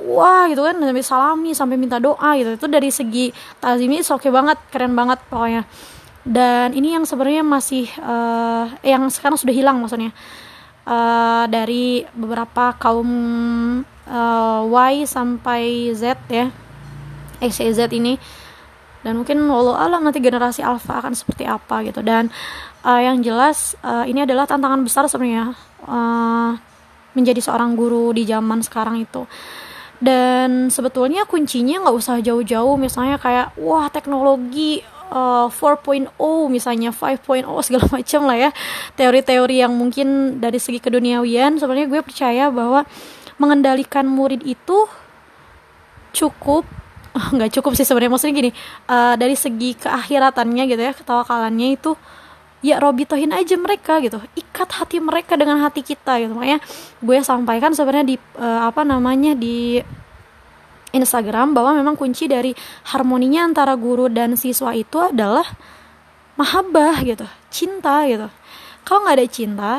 wah 0.05 0.45
gitu 0.51 0.61
kan 0.61 0.75
sampai 0.75 1.05
salami 1.05 1.51
sampai 1.55 1.75
minta 1.75 1.97
doa 1.97 2.37
gitu. 2.37 2.55
Itu 2.55 2.67
dari 2.69 2.93
segi 2.93 3.33
takzimnya 3.57 4.05
oke 4.05 4.21
okay 4.21 4.31
banget 4.31 4.57
keren 4.69 4.93
banget 4.93 5.19
pokoknya 5.27 5.65
dan 6.25 6.73
ini 6.73 6.97
yang 6.97 7.05
sebenarnya 7.05 7.45
masih 7.45 7.85
uh, 8.01 8.65
yang 8.81 9.05
sekarang 9.13 9.37
sudah 9.37 9.53
hilang 9.53 9.77
maksudnya. 9.77 10.09
Uh, 10.85 11.49
dari 11.49 12.05
beberapa 12.13 12.73
kaum 12.77 13.09
uh, 14.09 14.61
Y 14.65 15.05
sampai 15.05 15.93
Z 15.93 16.17
ya. 16.29 16.49
X 17.37 17.61
Y 17.61 17.69
Z 17.77 17.93
ini. 17.93 18.17
Dan 19.05 19.21
mungkin 19.21 19.37
walau 19.45 19.77
alam 19.77 20.01
nanti 20.01 20.17
generasi 20.17 20.65
alpha 20.65 20.97
akan 20.97 21.13
seperti 21.13 21.45
apa 21.45 21.85
gitu. 21.85 22.01
Dan 22.01 22.33
uh, 22.81 23.01
yang 23.05 23.21
jelas 23.21 23.77
uh, 23.85 24.01
ini 24.09 24.25
adalah 24.25 24.49
tantangan 24.49 24.81
besar 24.81 25.05
sebenarnya 25.05 25.53
uh, 25.85 26.57
menjadi 27.13 27.37
seorang 27.37 27.77
guru 27.77 28.17
di 28.17 28.25
zaman 28.25 28.65
sekarang 28.65 28.97
itu. 28.97 29.29
Dan 30.01 30.73
sebetulnya 30.73 31.29
kuncinya 31.29 31.85
nggak 31.85 31.97
usah 32.01 32.17
jauh-jauh. 32.17 32.81
Misalnya 32.81 33.21
kayak 33.21 33.53
wah 33.61 33.93
teknologi 33.93 34.81
uh, 35.11 35.47
4.0 35.51 36.09
misalnya 36.49 36.89
5.0 36.89 37.45
segala 37.65 37.85
macam 38.01 38.21
lah 38.25 38.37
ya. 38.37 38.49
Teori-teori 38.97 39.55
yang 39.61 39.73
mungkin 39.75 40.39
dari 40.41 40.57
segi 40.57 40.79
keduniawian. 40.81 41.57
Sebenarnya 41.57 41.87
gue 41.89 42.01
percaya 42.01 42.49
bahwa 42.49 42.87
mengendalikan 43.35 44.07
murid 44.07 44.41
itu 44.47 44.87
cukup 46.15 46.63
nggak 47.35 47.51
cukup 47.59 47.75
sih 47.75 47.85
sebenarnya. 47.85 48.11
Maksudnya 48.13 48.35
gini 48.35 48.51
uh, 48.87 49.15
dari 49.19 49.35
segi 49.35 49.75
keakhiratannya 49.75 50.63
gitu 50.69 50.81
ya 50.81 50.93
ketawakalannya 50.95 51.75
itu 51.75 51.93
ya 52.65 52.81
robitohin 52.81 53.29
aja 53.35 53.55
mereka 53.59 54.01
gitu. 54.01 54.17
Ikat 54.33 54.69
hati 54.81 54.97
mereka 54.97 55.37
dengan 55.37 55.61
hati 55.61 55.85
kita 55.85 56.17
gitu. 56.17 56.33
Makanya 56.33 56.63
gue 57.03 57.17
sampaikan 57.21 57.75
sebenarnya 57.77 58.15
di 58.15 58.17
uh, 58.39 58.65
apa 58.65 58.81
namanya 58.81 59.37
di 59.37 59.83
Instagram 60.95 61.51
bahwa 61.51 61.75
memang 61.75 61.99
kunci 61.99 62.31
dari 62.31 62.55
harmoninya 62.95 63.43
antara 63.43 63.75
guru 63.75 64.07
dan 64.07 64.39
siswa 64.39 64.71
itu 64.71 64.97
adalah 65.03 65.45
mahabbah 66.39 67.03
gitu 67.03 67.27
cinta 67.51 68.07
gitu. 68.07 68.27
Kalau 68.87 68.99
nggak 69.03 69.15
ada 69.19 69.27
cinta 69.27 69.71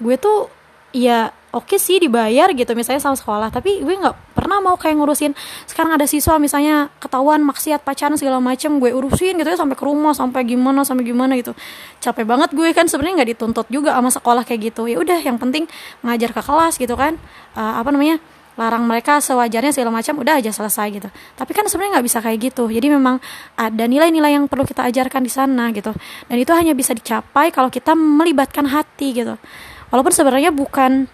gue 0.00 0.16
tuh 0.16 0.48
ya 0.96 1.30
oke 1.52 1.70
okay 1.70 1.78
sih 1.78 2.00
dibayar 2.02 2.50
gitu 2.50 2.72
misalnya 2.74 3.02
sama 3.02 3.14
sekolah 3.14 3.48
tapi 3.52 3.82
gue 3.84 3.94
nggak 3.94 4.34
pernah 4.34 4.58
mau 4.58 4.74
kayak 4.74 4.98
ngurusin 4.98 5.36
sekarang 5.68 5.94
ada 5.94 6.06
siswa 6.08 6.40
misalnya 6.40 6.90
ketahuan 6.98 7.44
maksiat 7.46 7.84
pacaran 7.84 8.16
segala 8.18 8.40
macem 8.42 8.80
gue 8.80 8.90
urusin 8.90 9.38
gitu 9.38 9.48
ya 9.50 9.58
sampai 9.58 9.76
ke 9.78 9.84
rumah 9.84 10.16
sampai 10.16 10.42
gimana 10.48 10.82
sampai 10.82 11.04
gimana 11.06 11.36
gitu. 11.38 11.52
Capek 12.00 12.24
banget 12.24 12.50
gue 12.56 12.68
kan 12.72 12.88
sebenarnya 12.88 13.22
nggak 13.22 13.30
dituntut 13.36 13.66
juga 13.68 13.94
sama 13.94 14.10
sekolah 14.10 14.42
kayak 14.46 14.72
gitu. 14.72 14.88
Ya 14.88 14.96
udah 14.98 15.18
yang 15.20 15.36
penting 15.36 15.68
ngajar 16.00 16.32
ke 16.32 16.42
kelas 16.42 16.74
gitu 16.80 16.94
kan. 16.96 17.20
Uh, 17.52 17.82
apa 17.82 17.92
namanya 17.92 18.18
larang 18.60 18.84
mereka 18.84 19.24
sewajarnya 19.24 19.72
segala 19.72 19.88
macam 19.88 20.20
udah 20.20 20.36
aja 20.36 20.52
selesai 20.52 20.92
gitu. 20.92 21.08
Tapi 21.08 21.50
kan 21.56 21.64
sebenarnya 21.64 21.96
nggak 21.96 22.06
bisa 22.12 22.18
kayak 22.20 22.38
gitu. 22.52 22.68
Jadi 22.68 22.92
memang 22.92 23.16
ada 23.56 23.88
nilai-nilai 23.88 24.36
yang 24.36 24.44
perlu 24.52 24.68
kita 24.68 24.84
ajarkan 24.84 25.24
di 25.24 25.32
sana 25.32 25.72
gitu. 25.72 25.96
Dan 26.28 26.36
itu 26.36 26.52
hanya 26.52 26.76
bisa 26.76 26.92
dicapai 26.92 27.48
kalau 27.56 27.72
kita 27.72 27.96
melibatkan 27.96 28.68
hati 28.68 29.16
gitu. 29.16 29.40
Walaupun 29.88 30.12
sebenarnya 30.12 30.52
bukan 30.52 31.08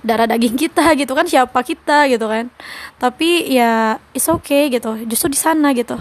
darah 0.00 0.24
daging 0.24 0.56
kita 0.64 0.96
gitu 0.96 1.12
kan 1.12 1.28
siapa 1.28 1.60
kita 1.60 2.08
gitu 2.08 2.24
kan. 2.24 2.48
Tapi 2.96 3.52
ya 3.52 4.00
is 4.16 4.24
okay 4.24 4.72
gitu. 4.72 4.96
Justru 5.04 5.36
di 5.36 5.38
sana 5.38 5.76
gitu. 5.76 6.00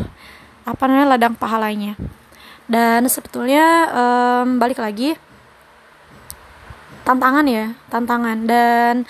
Apa 0.64 0.88
namanya 0.88 1.20
ladang 1.20 1.36
pahalanya. 1.36 2.00
Dan 2.72 3.04
sebetulnya 3.12 3.92
um, 3.92 4.56
balik 4.56 4.80
lagi 4.80 5.20
tantangan 7.04 7.44
ya 7.44 7.76
tantangan. 7.92 8.48
Dan 8.48 9.04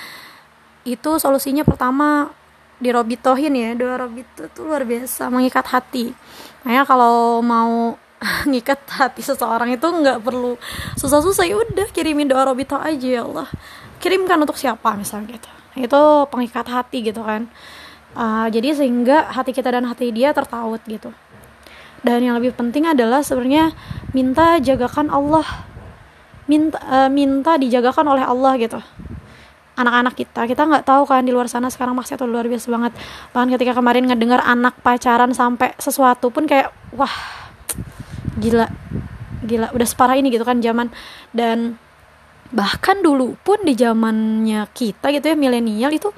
itu 0.85 1.17
solusinya 1.17 1.65
pertama 1.65 2.29
dirobitohin 2.79 3.53
ya. 3.57 3.69
Dua 3.73 3.97
robito 3.97 4.45
itu 4.45 4.61
luar 4.61 4.85
biasa 4.85 5.33
mengikat 5.33 5.65
hati. 5.67 6.13
Makanya 6.63 6.85
kalau 6.85 7.41
mau 7.41 7.97
ngikat 8.49 8.79
hati 8.87 9.25
seseorang 9.25 9.73
itu 9.75 9.85
nggak 9.85 10.21
perlu 10.21 10.55
susah-susah 10.95 11.45
ya 11.45 11.57
udah 11.59 11.87
kirimin 11.91 12.29
doa 12.29 12.45
robito 12.45 12.77
aja 12.77 13.21
ya 13.21 13.21
Allah. 13.25 13.49
Kirimkan 13.99 14.37
untuk 14.37 14.55
siapa 14.55 14.93
misalnya 14.93 15.35
gitu. 15.35 15.49
Itu 15.75 16.29
pengikat 16.29 16.69
hati 16.69 17.01
gitu 17.01 17.25
kan. 17.25 17.49
Uh, 18.15 18.47
jadi 18.47 18.71
sehingga 18.71 19.27
hati 19.27 19.51
kita 19.51 19.75
dan 19.75 19.83
hati 19.89 20.13
dia 20.13 20.31
tertaut 20.31 20.79
gitu. 20.87 21.11
Dan 22.05 22.21
yang 22.21 22.37
lebih 22.37 22.53
penting 22.53 22.85
adalah 22.85 23.25
sebenarnya 23.25 23.73
minta 24.13 24.61
jagakan 24.61 25.09
Allah. 25.09 25.43
Minta 26.45 26.77
uh, 26.85 27.09
minta 27.09 27.57
dijagakan 27.57 28.05
oleh 28.05 28.21
Allah 28.21 28.53
gitu 28.61 28.77
anak-anak 29.75 30.15
kita. 30.15 30.47
Kita 30.47 30.63
nggak 30.65 30.83
tahu 30.87 31.03
kan 31.07 31.23
di 31.27 31.35
luar 31.35 31.51
sana 31.51 31.67
sekarang 31.67 31.95
maksiat 31.99 32.19
tuh 32.19 32.27
luar 32.27 32.47
biasa 32.47 32.67
banget. 32.71 32.95
Bahkan 33.35 33.49
ketika 33.59 33.71
kemarin 33.75 34.07
ngedengar 34.07 34.41
anak 34.41 34.79
pacaran 34.79 35.35
sampai 35.35 35.75
sesuatu 35.77 36.31
pun 36.31 36.47
kayak 36.47 36.71
wah 36.95 37.11
gila 38.39 38.67
gila 39.45 39.69
udah 39.75 39.87
separah 39.87 40.15
ini 40.15 40.31
gitu 40.31 40.47
kan 40.47 40.63
zaman. 40.63 40.89
Dan 41.35 41.75
bahkan 42.55 43.03
dulu 43.03 43.35
pun 43.43 43.59
di 43.67 43.75
zamannya 43.75 44.69
kita 44.71 45.11
gitu 45.11 45.25
ya 45.33 45.35
milenial 45.35 45.91
itu 45.91 46.09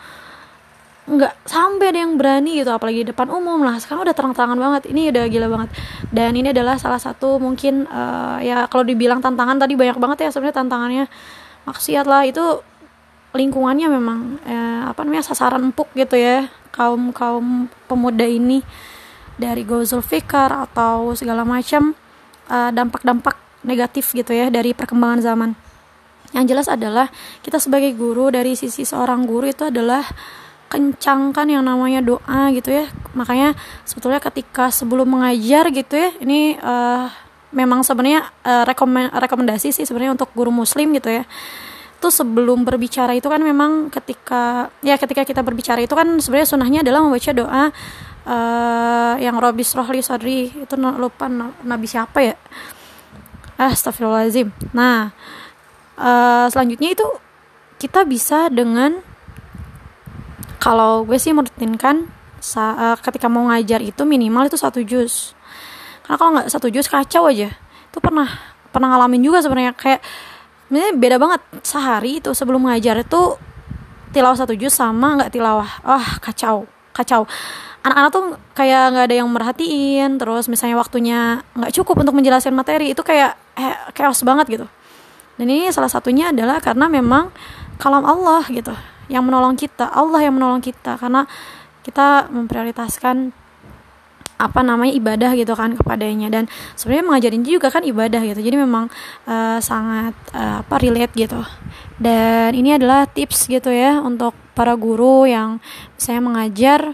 nggak 1.07 1.47
sampai 1.47 1.95
ada 1.95 2.03
yang 2.03 2.19
berani 2.19 2.59
gitu 2.59 2.67
apalagi 2.67 3.07
depan 3.07 3.31
umum 3.31 3.63
lah. 3.63 3.79
Sekarang 3.79 4.03
udah 4.05 4.13
terang-terangan 4.13 4.59
banget 4.59 4.83
ini 4.91 5.09
udah 5.09 5.25
gila 5.31 5.47
banget. 5.49 5.69
Dan 6.13 6.35
ini 6.37 6.53
adalah 6.53 6.77
salah 6.77 7.01
satu 7.01 7.41
mungkin 7.41 7.89
uh, 7.89 8.37
ya 8.43 8.69
kalau 8.69 8.85
dibilang 8.85 9.23
tantangan 9.23 9.57
tadi 9.57 9.73
banyak 9.73 9.97
banget 9.97 10.27
ya 10.27 10.29
sebenarnya 10.29 10.61
tantangannya. 10.61 11.05
Maksiat 11.67 12.05
lah 12.07 12.23
itu 12.23 12.63
lingkungannya 13.35 13.87
memang 13.91 14.19
eh, 14.47 14.81
apa 14.87 15.03
namanya 15.03 15.27
sasaran 15.31 15.71
empuk 15.71 15.91
gitu 15.93 16.15
ya 16.15 16.47
kaum 16.77 17.09
kaum 17.09 17.67
pemuda 17.89 18.23
ini 18.23 18.61
dari 19.37 19.65
Gozul 19.65 20.01
Fikar 20.01 20.49
atau 20.49 21.13
segala 21.13 21.45
macam 21.45 21.93
uh, 22.49 22.69
dampak-dampak 22.73 23.37
negatif 23.61 24.11
gitu 24.13 24.33
ya 24.33 24.49
dari 24.49 24.73
perkembangan 24.73 25.21
zaman. 25.21 25.49
Yang 26.35 26.45
jelas 26.51 26.67
adalah 26.67 27.07
kita 27.45 27.61
sebagai 27.61 27.95
guru 27.95 28.33
dari 28.33 28.57
sisi 28.57 28.83
seorang 28.83 29.23
guru 29.23 29.47
itu 29.47 29.69
adalah 29.69 30.03
kencangkan 30.67 31.47
yang 31.47 31.63
namanya 31.63 32.03
doa 32.03 32.51
gitu 32.51 32.73
ya. 32.73 32.91
Makanya 33.15 33.55
sebetulnya 33.87 34.19
ketika 34.19 34.73
sebelum 34.73 35.07
mengajar 35.07 35.69
gitu 35.71 35.95
ya 35.95 36.09
ini 36.19 36.59
uh, 36.59 37.07
memang 37.55 37.85
sebenarnya 37.85 38.27
uh, 38.43 38.67
rekomendasi 39.15 39.71
sih 39.71 39.87
sebenarnya 39.87 40.19
untuk 40.19 40.33
guru 40.35 40.51
muslim 40.51 40.91
gitu 40.91 41.07
ya 41.07 41.23
itu 41.97 42.07
sebelum 42.13 42.61
berbicara 42.61 43.17
itu 43.17 43.25
kan 43.25 43.41
memang 43.41 43.89
ketika 43.89 44.69
ya 44.85 45.01
ketika 45.01 45.25
kita 45.25 45.41
berbicara 45.41 45.81
itu 45.81 45.97
kan 45.97 46.21
sebenarnya 46.21 46.49
sunnahnya 46.49 46.79
adalah 46.85 47.01
membaca 47.01 47.31
doa 47.33 47.63
uh, 48.29 49.13
yang 49.17 49.41
Robis 49.41 49.73
Rohli 49.73 50.05
Sodri 50.05 50.53
itu 50.53 50.73
lupa 50.77 51.25
nabi 51.65 51.89
siapa 51.89 52.21
ya? 52.21 52.35
Astagfirullahaladzim 53.57 54.53
nah 54.77 55.09
uh, 55.97 56.45
selanjutnya 56.53 56.93
itu 56.93 57.07
kita 57.81 58.05
bisa 58.05 58.53
dengan 58.53 59.01
kalau 60.61 61.01
gue 61.01 61.17
sih 61.17 61.33
merutinkan 61.33 62.05
uh, 62.57 62.97
ketika 63.01 63.25
mau 63.25 63.49
ngajar 63.49 63.81
itu 63.81 64.05
minimal 64.05 64.45
itu 64.45 64.57
satu 64.57 64.85
jus 64.85 65.37
karena 66.07 66.17
kalau 66.23 66.31
nggak 66.39 66.47
satu 66.47 66.71
jus 66.71 66.87
kacau 66.87 67.27
aja. 67.27 67.51
Itu 67.91 67.99
pernah 67.99 68.31
pernah 68.71 68.95
ngalamin 68.95 69.27
juga 69.27 69.43
sebenarnya 69.43 69.75
kayak 69.75 69.99
ini 70.71 70.95
beda 70.95 71.15
banget. 71.19 71.41
Sehari 71.63 72.19
itu 72.19 72.31
sebelum 72.35 72.67
ngajar 72.67 72.99
itu 72.99 73.39
tilawah 74.11 74.35
satu 74.35 74.53
jus 74.55 74.75
sama 74.75 75.15
nggak 75.19 75.31
tilawah. 75.31 75.69
Wah 75.83 75.99
oh, 75.99 76.07
kacau. 76.19 76.67
Kacau. 76.91 77.23
Anak-anak 77.85 78.11
tuh 78.11 78.23
kayak 78.57 78.83
nggak 78.91 79.05
ada 79.07 79.15
yang 79.15 79.29
merhatiin. 79.31 80.19
Terus 80.19 80.51
misalnya 80.51 80.75
waktunya 80.75 81.45
nggak 81.55 81.71
cukup 81.71 82.03
untuk 82.03 82.15
menjelaskan 82.17 82.51
materi 82.51 82.91
itu 82.91 83.01
kayak 83.05 83.37
eh, 83.55 83.75
chaos 83.95 84.19
banget 84.27 84.59
gitu. 84.59 84.65
Dan 85.37 85.47
ini 85.47 85.69
salah 85.69 85.91
satunya 85.91 86.33
adalah 86.33 86.57
karena 86.59 86.89
memang 86.89 87.29
kalam 87.77 88.03
Allah 88.03 88.43
gitu 88.49 88.73
yang 89.07 89.23
menolong 89.23 89.55
kita. 89.55 89.87
Allah 89.87 90.19
yang 90.25 90.35
menolong 90.35 90.59
kita 90.59 90.99
karena 90.99 91.29
kita 91.87 92.27
memprioritaskan 92.27 93.31
apa 94.37 94.61
namanya 94.61 94.93
ibadah 94.93 95.31
gitu 95.33 95.53
kan 95.57 95.73
kepadanya. 95.73 96.29
Dan 96.29 96.49
sebenarnya 96.77 97.05
mengajarin 97.05 97.43
juga 97.43 97.67
kan 97.73 97.83
ibadah 97.83 98.21
gitu. 98.23 98.39
Jadi 98.41 98.57
memang 98.57 98.89
uh, 99.25 99.59
sangat 99.59 100.13
uh, 100.33 100.61
apa 100.61 100.75
relate 100.81 101.13
gitu. 101.17 101.41
Dan 101.97 102.53
ini 102.53 102.77
adalah 102.77 103.09
tips 103.09 103.49
gitu 103.49 103.73
ya 103.73 103.97
untuk 104.01 104.37
para 104.53 104.77
guru 104.77 105.25
yang 105.25 105.57
saya 105.97 106.21
mengajar 106.21 106.93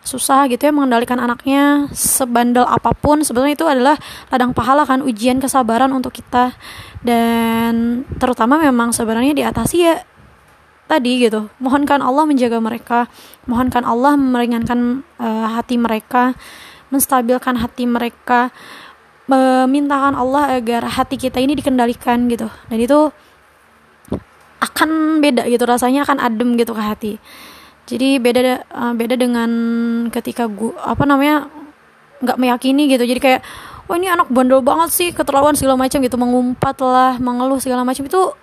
susah 0.00 0.48
gitu 0.48 0.64
ya 0.64 0.72
mengendalikan 0.72 1.20
anaknya 1.20 1.90
sebandel 1.92 2.64
apa 2.64 2.94
pun. 2.96 3.20
Sebetulnya 3.20 3.54
itu 3.58 3.66
adalah 3.66 3.98
ladang 4.30 4.54
pahala 4.56 4.86
kan 4.86 5.02
ujian 5.02 5.42
kesabaran 5.42 5.90
untuk 5.90 6.14
kita. 6.14 6.54
Dan 7.02 8.04
terutama 8.16 8.56
memang 8.62 8.94
sebenarnya 8.94 9.34
diatasi 9.34 9.76
ya 9.76 9.94
tadi 10.90 11.22
gitu. 11.22 11.46
Mohonkan 11.62 12.02
Allah 12.02 12.26
menjaga 12.26 12.58
mereka. 12.58 13.06
Mohonkan 13.46 13.86
Allah 13.86 14.18
meringankan 14.18 15.06
uh, 15.22 15.46
hati 15.54 15.78
mereka. 15.78 16.34
Menstabilkan 16.90 17.54
hati 17.62 17.86
mereka. 17.86 18.50
Memintakan 19.30 20.18
Allah 20.18 20.58
agar 20.58 20.82
hati 20.90 21.14
kita 21.14 21.38
ini 21.38 21.54
dikendalikan 21.54 22.26
gitu. 22.26 22.50
Dan 22.66 22.82
itu 22.82 23.14
akan 24.58 25.22
beda 25.22 25.46
gitu. 25.46 25.62
Rasanya 25.62 26.02
akan 26.02 26.18
adem 26.18 26.58
gitu 26.58 26.74
ke 26.74 26.82
hati. 26.82 27.12
Jadi 27.86 28.18
beda 28.18 28.66
uh, 28.74 28.94
beda 28.94 29.14
dengan 29.14 29.50
ketika 30.10 30.50
gua 30.50 30.74
apa 30.82 31.06
namanya 31.06 31.46
nggak 32.18 32.38
meyakini 32.42 32.90
gitu. 32.90 33.06
Jadi 33.06 33.20
kayak 33.22 33.40
oh 33.86 33.94
ini 33.94 34.10
anak 34.10 34.30
bandel 34.30 34.62
banget 34.62 34.90
sih 34.90 35.08
keterlaluan 35.14 35.54
segala 35.54 35.78
macam 35.78 36.02
gitu. 36.02 36.18
Mengumpat 36.18 36.74
lah 36.82 37.14
mengeluh 37.22 37.62
segala 37.62 37.86
macam. 37.86 38.02
Itu 38.02 38.34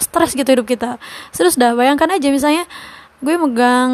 stres 0.00 0.32
gitu 0.32 0.48
hidup 0.48 0.66
kita. 0.68 0.96
Terus 1.34 1.58
dah 1.58 1.76
bayangkan 1.76 2.08
aja 2.08 2.28
misalnya 2.32 2.64
gue 3.22 3.34
megang 3.38 3.92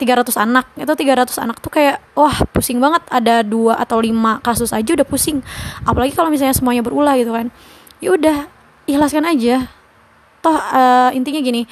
300 0.00 0.32
anak 0.40 0.64
itu 0.80 0.88
300 0.88 1.44
anak 1.44 1.56
tuh 1.60 1.70
kayak 1.70 2.00
wah 2.16 2.34
pusing 2.50 2.80
banget. 2.80 3.04
Ada 3.12 3.44
dua 3.44 3.76
atau 3.76 4.00
lima 4.00 4.40
kasus 4.40 4.72
aja 4.72 4.90
udah 4.96 5.06
pusing. 5.06 5.44
Apalagi 5.84 6.16
kalau 6.16 6.32
misalnya 6.32 6.56
semuanya 6.56 6.80
berulah 6.80 7.14
gitu 7.20 7.36
kan. 7.36 7.52
Ya 8.00 8.16
udah 8.16 8.48
ikhlaskan 8.88 9.28
aja. 9.28 9.68
Toh 10.40 10.56
uh, 10.56 11.12
intinya 11.12 11.44
gini 11.44 11.68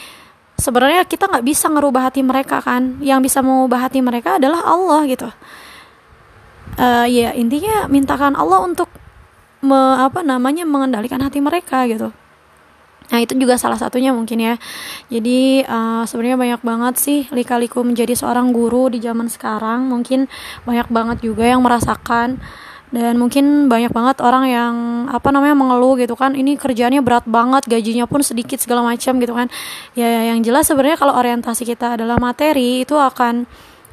sebenarnya 0.60 1.08
kita 1.08 1.30
nggak 1.30 1.46
bisa 1.46 1.72
ngerubah 1.72 2.12
hati 2.12 2.20
mereka 2.20 2.60
kan. 2.60 3.00
Yang 3.00 3.32
bisa 3.32 3.40
mengubah 3.40 3.88
hati 3.88 4.04
mereka 4.04 4.36
adalah 4.36 4.60
Allah 4.60 5.00
gitu. 5.08 5.28
Uh, 6.78 7.08
ya 7.08 7.32
intinya 7.32 7.88
mintakan 7.88 8.36
Allah 8.38 8.62
untuk 8.62 8.92
me, 9.64 9.98
apa 9.98 10.22
namanya 10.22 10.62
mengendalikan 10.62 11.18
hati 11.18 11.42
mereka 11.42 11.88
gitu 11.90 12.14
Nah 13.08 13.18
itu 13.24 13.32
juga 13.36 13.56
salah 13.56 13.80
satunya 13.80 14.12
mungkin 14.12 14.38
ya. 14.40 14.54
Jadi 15.08 15.64
uh, 15.64 16.04
sebenarnya 16.04 16.38
banyak 16.38 16.60
banget 16.62 16.94
sih 17.00 17.20
lika-liku 17.32 17.80
menjadi 17.80 18.12
seorang 18.12 18.52
guru 18.52 18.92
di 18.92 19.00
zaman 19.00 19.32
sekarang. 19.32 19.88
Mungkin 19.88 20.28
banyak 20.68 20.88
banget 20.92 21.18
juga 21.24 21.48
yang 21.48 21.64
merasakan 21.64 22.40
dan 22.88 23.20
mungkin 23.20 23.68
banyak 23.68 23.92
banget 23.92 24.16
orang 24.24 24.44
yang 24.48 24.74
apa 25.12 25.28
namanya 25.28 25.52
mengeluh 25.52 26.00
gitu 26.00 26.16
kan 26.16 26.32
ini 26.32 26.56
kerjanya 26.56 27.04
berat 27.04 27.28
banget 27.28 27.68
gajinya 27.68 28.08
pun 28.08 28.24
sedikit 28.24 28.56
segala 28.56 28.80
macam 28.80 29.20
gitu 29.20 29.36
kan 29.36 29.52
ya 29.92 30.32
yang 30.32 30.40
jelas 30.40 30.72
sebenarnya 30.72 30.96
kalau 30.96 31.12
orientasi 31.12 31.68
kita 31.68 32.00
adalah 32.00 32.16
materi 32.16 32.88
itu 32.88 32.96
akan 32.96 33.44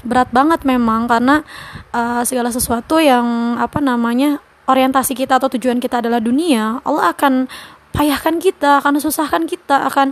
berat 0.07 0.31
banget 0.31 0.63
memang 0.63 1.11
karena 1.11 1.43
uh, 1.91 2.23
segala 2.23 2.55
sesuatu 2.55 3.01
yang 3.03 3.59
apa 3.59 3.83
namanya 3.83 4.39
orientasi 4.65 5.13
kita 5.13 5.37
atau 5.37 5.51
tujuan 5.51 5.83
kita 5.83 5.99
adalah 5.99 6.23
dunia 6.23 6.79
Allah 6.87 7.11
akan 7.11 7.51
payahkan 7.95 8.43
kita 8.43 8.83
akan 8.83 8.99
susahkan 8.99 9.47
kita 9.47 9.87
akan 9.87 10.11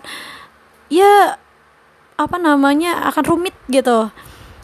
ya 0.88 1.36
apa 2.16 2.38
namanya 2.40 3.04
akan 3.12 3.24
rumit 3.28 3.56
gitu. 3.68 4.10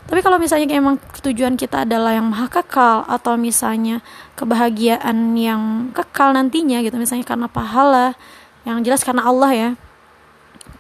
Tapi 0.09 0.25
kalau 0.25 0.41
misalnya 0.41 0.73
emang 0.73 0.97
tujuan 1.21 1.53
kita 1.53 1.85
adalah 1.85 2.17
yang 2.17 2.25
maha 2.25 2.49
kekal 2.49 3.05
atau 3.05 3.37
misalnya 3.37 4.01
kebahagiaan 4.33 5.37
yang 5.37 5.93
kekal 5.93 6.33
nantinya 6.33 6.81
gitu 6.81 6.97
misalnya 6.97 7.27
karena 7.27 7.45
pahala 7.45 8.17
yang 8.65 8.81
jelas 8.81 9.05
karena 9.05 9.29
Allah 9.29 9.51
ya. 9.53 9.69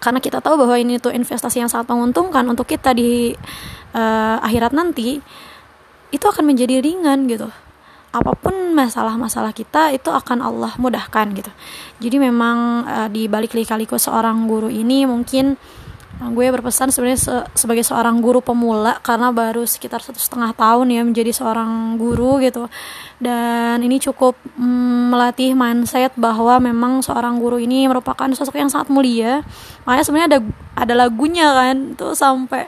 Karena 0.01 0.17
kita 0.23 0.39
tahu 0.41 0.65
bahwa 0.65 0.79
ini 0.79 0.97
tuh 0.97 1.13
investasi 1.13 1.61
yang 1.61 1.69
sangat 1.69 1.91
menguntungkan 1.93 2.41
untuk 2.47 2.65
kita 2.65 2.95
di 2.95 3.35
uh, 3.93 4.37
akhirat 4.41 4.73
nanti 4.73 5.21
itu 6.09 6.25
akan 6.25 6.49
menjadi 6.49 6.81
ringan 6.81 7.29
gitu 7.29 7.53
apa 8.09 8.33
pun 8.33 8.73
masalah-masalah 8.73 9.53
kita 9.53 9.93
itu 9.93 10.09
akan 10.09 10.41
Allah 10.41 10.73
mudahkan 10.81 11.29
gitu. 11.37 11.51
Jadi 12.01 12.17
memang 12.17 12.87
uh, 12.89 13.07
di 13.11 13.29
balik 13.29 13.53
lika-liku 13.53 14.01
seorang 14.01 14.49
guru 14.49 14.65
ini 14.65 15.05
mungkin 15.05 15.53
uh, 16.17 16.29
gue 16.33 16.49
berpesan 16.49 16.89
sebenarnya 16.89 17.21
se 17.21 17.35
sebagai 17.53 17.85
seorang 17.85 18.17
guru 18.17 18.41
pemula 18.41 18.97
karena 19.05 19.29
baru 19.29 19.61
sekitar 19.61 20.01
satu 20.01 20.17
setengah 20.17 20.57
tahun 20.57 20.89
ya 20.89 21.01
menjadi 21.05 21.29
seorang 21.29 22.01
guru 22.01 22.41
gitu. 22.41 22.65
Dan 23.21 23.85
ini 23.85 24.01
cukup 24.01 24.33
mm, 24.57 25.13
melatih 25.13 25.53
mindset 25.53 26.09
bahwa 26.17 26.57
memang 26.57 27.05
seorang 27.05 27.37
guru 27.37 27.61
ini 27.61 27.85
merupakan 27.85 28.25
sosok 28.33 28.57
yang 28.57 28.73
sangat 28.73 28.89
mulia. 28.89 29.45
Makanya 29.85 30.03
sebenarnya 30.05 30.27
ada 30.33 30.39
ada 30.81 30.93
lagunya 30.97 31.45
kan 31.53 31.93
tuh 31.93 32.17
sampai 32.17 32.65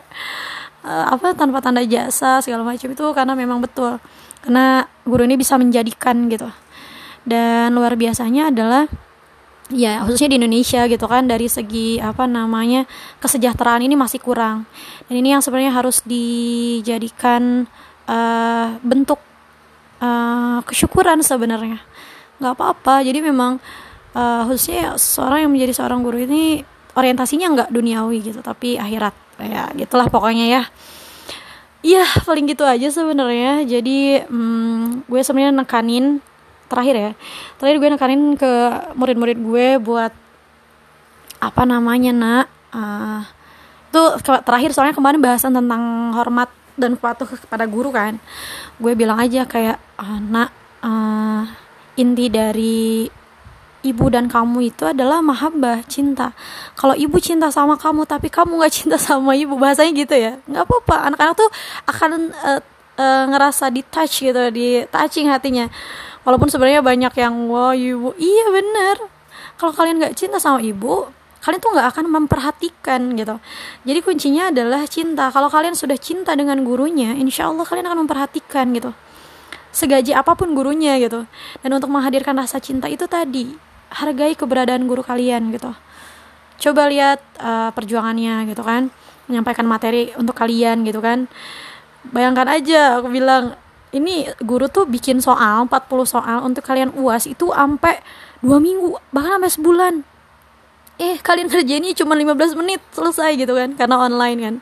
uh, 0.85 1.17
apa 1.17 1.33
tanpa 1.33 1.65
tanda 1.65 1.81
jasa 1.81 2.45
segala 2.45 2.61
macam 2.61 2.93
itu 2.93 3.05
karena 3.17 3.33
memang 3.33 3.57
betul 3.57 3.97
karena 4.41 4.89
guru 5.05 5.25
ini 5.25 5.37
bisa 5.37 5.55
menjadikan 5.55 6.27
gitu. 6.29 6.49
Dan 7.21 7.77
luar 7.77 7.93
biasanya 7.93 8.49
adalah 8.49 8.89
ya 9.71 10.03
khususnya 10.03 10.35
di 10.35 10.37
Indonesia 10.41 10.83
gitu 10.89 11.05
kan 11.07 11.31
dari 11.31 11.47
segi 11.47 11.95
apa 12.01 12.27
namanya 12.27 12.83
kesejahteraan 13.21 13.85
ini 13.85 13.95
masih 13.95 14.19
kurang. 14.19 14.65
Dan 15.07 15.21
ini 15.21 15.33
yang 15.37 15.41
sebenarnya 15.45 15.71
harus 15.71 16.01
dijadikan 16.03 17.69
uh, 18.09 18.67
bentuk 18.81 19.21
uh, 20.01 20.59
kesyukuran 20.65 21.21
sebenarnya. 21.21 21.79
Nggak 22.41 22.53
apa-apa. 22.57 23.05
Jadi 23.05 23.21
memang 23.21 23.61
uh, 24.17 24.41
khususnya 24.49 24.97
seorang 24.97 25.45
yang 25.47 25.51
menjadi 25.53 25.77
seorang 25.77 26.01
guru 26.01 26.25
ini 26.25 26.65
orientasinya 26.97 27.47
nggak 27.53 27.69
duniawi 27.71 28.17
gitu 28.25 28.41
tapi 28.43 28.75
akhirat. 28.75 29.13
Ya 29.41 29.69
gitulah 29.73 30.05
pokoknya 30.05 30.45
ya 30.49 30.61
Iya 31.81 32.05
paling 32.25 32.45
gitu 32.45 32.61
aja 32.61 32.87
sebenarnya. 32.93 33.65
Jadi 33.65 34.21
hmm, 34.21 35.09
gue 35.09 35.21
sebenarnya 35.21 35.53
nekanin 35.65 36.21
terakhir 36.69 36.95
ya. 36.95 37.11
Terakhir 37.57 37.77
gue 37.81 37.89
nekanin 37.97 38.21
ke 38.37 38.51
murid-murid 38.93 39.37
gue 39.41 39.67
buat 39.81 40.13
apa 41.41 41.63
namanya 41.65 42.11
nak. 42.13 42.47
Uh, 42.71 43.21
itu 43.91 44.01
terakhir 44.47 44.71
soalnya 44.71 44.95
kemarin 44.95 45.19
bahasan 45.19 45.51
tentang 45.51 46.15
hormat 46.15 46.47
dan 46.79 46.95
patuh 46.95 47.27
kepada 47.27 47.65
guru 47.65 47.91
kan. 47.91 48.21
Gue 48.77 48.93
bilang 48.93 49.17
aja 49.19 49.43
kayak 49.43 49.81
uh, 49.97 50.19
nak 50.21 50.49
uh, 50.85 51.43
inti 51.97 52.29
dari 52.31 53.09
ibu 53.81 54.05
dan 54.09 54.29
kamu 54.29 54.73
itu 54.73 54.83
adalah 54.85 55.19
mahabbah 55.21 55.85
cinta. 55.85 56.33
Kalau 56.77 56.93
ibu 56.93 57.17
cinta 57.17 57.49
sama 57.49 57.77
kamu 57.77 58.05
tapi 58.05 58.29
kamu 58.29 58.61
nggak 58.61 58.73
cinta 58.73 58.97
sama 58.97 59.33
ibu 59.33 59.57
bahasanya 59.57 59.91
gitu 59.93 60.15
ya? 60.17 60.37
Nggak 60.45 60.63
apa-apa 60.65 60.95
anak-anak 61.11 61.35
tuh 61.37 61.49
akan 61.89 62.11
uh, 62.33 62.61
uh, 62.97 63.23
ngerasa 63.29 63.73
di 63.73 63.81
touch 63.85 64.25
gitu 64.25 64.41
di 64.53 64.85
touching 64.89 65.29
hatinya. 65.29 65.69
Walaupun 66.21 66.53
sebenarnya 66.53 66.85
banyak 66.85 67.13
yang 67.17 67.33
wah 67.49 67.73
ibu. 67.73 68.13
Iya 68.17 68.45
bener. 68.53 68.97
Kalau 69.57 69.73
kalian 69.73 70.01
nggak 70.01 70.15
cinta 70.17 70.37
sama 70.37 70.61
ibu 70.61 71.09
kalian 71.41 71.57
tuh 71.57 71.73
nggak 71.73 71.87
akan 71.97 72.05
memperhatikan 72.05 73.01
gitu. 73.17 73.41
Jadi 73.81 73.99
kuncinya 74.05 74.53
adalah 74.53 74.85
cinta. 74.85 75.33
Kalau 75.33 75.49
kalian 75.49 75.73
sudah 75.73 75.97
cinta 75.97 76.37
dengan 76.37 76.61
gurunya 76.61 77.17
insya 77.17 77.49
Allah 77.49 77.65
kalian 77.65 77.89
akan 77.89 77.99
memperhatikan 78.05 78.69
gitu. 78.77 78.93
Segaji 79.73 80.13
apa 80.13 80.37
pun 80.37 80.53
gurunya 80.53 81.01
gitu. 81.01 81.25
Dan 81.65 81.69
untuk 81.73 81.89
menghadirkan 81.89 82.37
rasa 82.37 82.61
cinta 82.61 82.85
itu 82.85 83.09
tadi 83.09 83.70
hargai 83.91 84.33
keberadaan 84.39 84.87
guru 84.87 85.03
kalian 85.03 85.51
gitu. 85.51 85.75
Coba 86.61 86.87
lihat 86.87 87.19
uh, 87.43 87.69
perjuangannya 87.75 88.47
gitu 88.47 88.63
kan. 88.63 88.87
Menyampaikan 89.27 89.67
materi 89.67 90.15
untuk 90.15 90.33
kalian 90.39 90.87
gitu 90.87 91.03
kan. 91.03 91.27
Bayangkan 92.09 92.47
aja 92.49 93.03
aku 93.03 93.11
bilang 93.11 93.53
ini 93.91 94.31
guru 94.39 94.71
tuh 94.71 94.87
bikin 94.87 95.19
soal 95.19 95.67
40 95.67 96.07
soal 96.07 96.37
untuk 96.47 96.63
kalian 96.63 96.95
uas 96.95 97.27
itu 97.27 97.51
sampai 97.51 97.99
dua 98.39 98.57
minggu 98.57 98.95
bahkan 99.11 99.37
sampai 99.37 99.51
sebulan 99.51 99.93
eh 101.01 101.17
kalian 101.17 101.49
kerjainnya 101.49 101.97
cuma 101.97 102.13
15 102.13 102.53
menit 102.61 102.77
selesai 102.93 103.33
gitu 103.33 103.57
kan. 103.57 103.73
Karena 103.73 103.97
online 104.05 104.37
kan. 104.37 104.55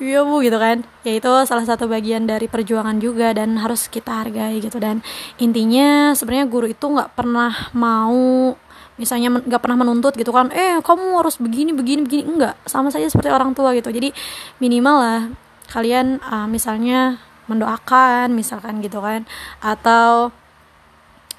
Iya 0.00 0.24
bu 0.24 0.40
gitu 0.40 0.56
kan. 0.56 0.88
Ya 1.04 1.12
itu 1.20 1.28
salah 1.44 1.66
satu 1.68 1.84
bagian 1.84 2.24
dari 2.24 2.48
perjuangan 2.48 2.96
juga 2.96 3.36
dan 3.36 3.60
harus 3.60 3.92
kita 3.92 4.24
hargai 4.24 4.64
gitu. 4.64 4.80
Dan 4.80 5.04
intinya 5.36 6.16
sebenarnya 6.16 6.48
guru 6.48 6.72
itu 6.72 6.86
nggak 6.88 7.12
pernah 7.12 7.52
mau 7.76 8.56
misalnya 8.96 9.28
nggak 9.28 9.60
pernah 9.60 9.76
menuntut 9.76 10.16
gitu 10.16 10.32
kan 10.32 10.48
eh 10.56 10.80
kamu 10.80 11.20
harus 11.20 11.36
begini 11.36 11.76
begini 11.76 12.00
begini. 12.08 12.22
Enggak 12.24 12.56
sama 12.64 12.88
saja 12.88 13.12
seperti 13.12 13.28
orang 13.28 13.52
tua 13.52 13.76
gitu. 13.76 13.92
Jadi 13.92 14.16
minimal 14.64 14.96
lah 14.96 15.20
kalian 15.68 16.24
uh, 16.24 16.48
misalnya 16.48 17.20
mendoakan 17.52 18.32
misalkan 18.32 18.80
gitu 18.80 19.04
kan. 19.04 19.28
Atau 19.60 20.32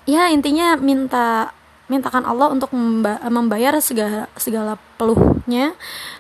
ya 0.06 0.30
intinya 0.30 0.78
minta 0.78 1.58
mintakan 1.88 2.28
Allah 2.28 2.52
untuk 2.52 2.72
membayar 3.32 3.80
segala 3.80 4.28
segala 4.36 4.76
peluhnya 5.00 5.72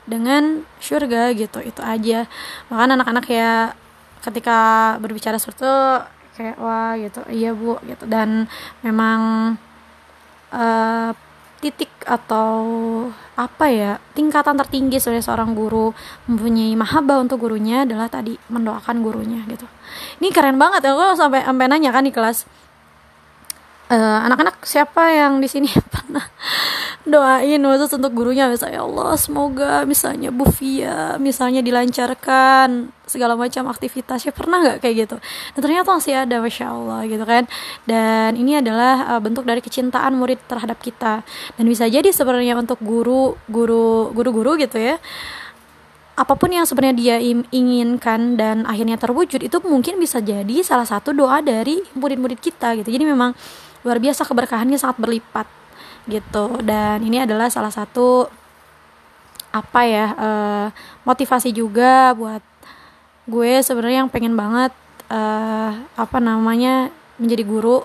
dengan 0.07 0.63
surga 0.79 1.35
gitu 1.35 1.59
itu 1.59 1.81
aja. 1.83 2.25
Bahkan 2.71 2.89
anak-anak 2.95 3.25
ya 3.27 3.75
ketika 4.23 4.95
berbicara 5.03 5.35
seperti 5.39 5.63
itu 5.63 5.75
kayak 6.39 6.55
wah 6.59 6.95
gitu 6.95 7.21
iya 7.27 7.51
bu 7.51 7.75
gitu. 7.83 8.07
Dan 8.07 8.47
memang 8.81 9.19
uh, 10.55 11.11
titik 11.57 11.89
atau 12.05 12.53
apa 13.33 13.65
ya 13.67 13.91
tingkatan 14.13 14.55
tertinggi 14.61 15.01
sebagai 15.01 15.25
seorang 15.25 15.57
guru 15.57 15.89
mempunyai 16.29 16.77
mahaba 16.77 17.17
untuk 17.17 17.41
gurunya 17.43 17.83
adalah 17.83 18.07
tadi 18.07 18.37
mendoakan 18.47 19.01
gurunya 19.01 19.41
gitu. 19.49 19.65
Ini 20.21 20.29
keren 20.31 20.61
banget 20.61 20.85
ya 20.85 20.93
aku 20.93 21.17
sampai 21.17 21.43
sampai 21.43 21.65
nanya 21.67 21.89
kan 21.89 22.05
di 22.05 22.13
kelas 22.13 22.45
Eh, 23.87 23.95
anak-anak 23.95 24.59
uh, 24.59 24.67
siapa 24.67 25.15
yang 25.15 25.39
di 25.39 25.47
sini 25.47 25.71
pernah 25.95 26.27
doain 27.07 27.63
khusus 27.63 27.95
untuk 27.95 28.11
gurunya? 28.19 28.51
Misalnya 28.51 28.83
Allah 28.83 29.15
semoga 29.15 29.87
misalnya 29.87 30.27
Bu 30.27 30.43
Fia 30.51 31.15
misalnya 31.23 31.63
dilancarkan 31.63 32.91
segala 33.07 33.39
macam 33.39 33.71
aktivitasnya. 33.71 34.35
Pernah 34.35 34.57
nggak 34.59 34.77
kayak 34.83 34.95
gitu? 35.07 35.15
Dan 35.55 35.59
ternyata 35.63 35.95
masih 35.95 36.19
ada 36.19 36.35
masya 36.43 36.67
Allah 36.67 36.99
gitu 37.07 37.23
kan? 37.23 37.47
Dan 37.87 38.35
ini 38.35 38.59
adalah 38.59 39.15
uh, 39.15 39.21
bentuk 39.23 39.47
dari 39.47 39.63
kecintaan 39.63 40.19
murid 40.19 40.43
terhadap 40.51 40.83
kita. 40.83 41.23
Dan 41.55 41.71
bisa 41.71 41.87
jadi 41.87 42.11
sebenarnya 42.11 42.59
untuk 42.59 42.83
guru 42.83 43.39
guru 43.47 44.11
guru-guru 44.11 44.59
gitu 44.59 44.75
ya 44.83 44.99
apa 46.17 46.33
pun 46.33 46.49
yang 46.49 46.65
sebenarnya 46.65 46.97
dia 46.97 47.15
inginkan 47.53 48.41
dan 48.41 48.65
akhirnya 48.65 48.97
terwujud 48.97 49.37
itu 49.37 49.57
mungkin 49.61 50.01
bisa 50.01 50.17
jadi 50.17 50.65
salah 50.65 50.89
satu 50.89 51.13
doa 51.13 51.45
dari 51.45 51.77
murid-murid 51.93 52.41
kita 52.41 52.73
gitu. 52.81 52.89
Jadi 52.89 53.05
memang 53.05 53.37
luar 53.87 54.03
biasa 54.03 54.27
keberkahannya 54.27 54.75
sangat 54.75 54.99
berlipat 54.99 55.47
gitu. 56.11 56.59
Dan 56.59 57.07
ini 57.07 57.23
adalah 57.23 57.47
salah 57.47 57.71
satu 57.71 58.27
apa 59.55 59.81
ya 59.87 60.07
uh, 60.19 60.67
motivasi 61.07 61.55
juga 61.55 62.11
buat 62.11 62.43
gue 63.31 63.63
sebenarnya 63.63 64.03
yang 64.03 64.11
pengen 64.11 64.35
banget 64.35 64.75
uh, 65.07 65.71
apa 65.95 66.19
namanya 66.19 66.91
menjadi 67.15 67.43
guru 67.47 67.77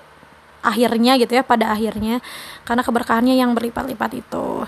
akhirnya 0.63 1.19
gitu 1.19 1.39
ya 1.39 1.43
pada 1.43 1.75
akhirnya 1.75 2.23
karena 2.67 2.83
keberkahannya 2.83 3.35
yang 3.39 3.55
berlipat-lipat 3.55 4.11
itu. 4.19 4.67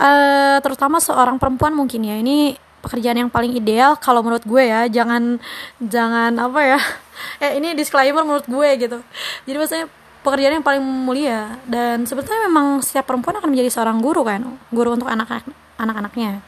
Uh, 0.00 0.56
terutama 0.64 0.98
seorang 0.98 1.36
perempuan 1.36 1.76
mungkin 1.76 2.02
ya 2.02 2.16
ini 2.16 2.56
pekerjaan 2.82 3.22
yang 3.22 3.30
paling 3.30 3.54
ideal 3.54 3.94
kalau 3.94 4.20
menurut 4.20 4.42
gue 4.42 4.66
ya 4.66 4.90
jangan 4.90 5.38
jangan 5.78 6.34
apa 6.34 6.60
ya 6.74 6.80
eh 7.44 7.62
ini 7.62 7.78
disclaimer 7.78 8.26
menurut 8.26 8.44
gue 8.44 8.68
gitu. 8.76 8.98
Jadi 9.46 9.56
maksudnya 9.56 9.86
pekerjaan 10.22 10.58
yang 10.58 10.66
paling 10.66 10.82
mulia. 10.82 11.58
Dan 11.66 12.06
sebetulnya 12.08 12.46
memang 12.48 12.80
setiap 12.80 13.10
perempuan 13.10 13.38
akan 13.38 13.50
menjadi 13.50 13.70
seorang 13.70 13.98
guru 13.98 14.22
kan 14.22 14.42
guru 14.70 14.94
untuk 14.94 15.10
anak 15.10 15.42
anak-anaknya 15.76 16.40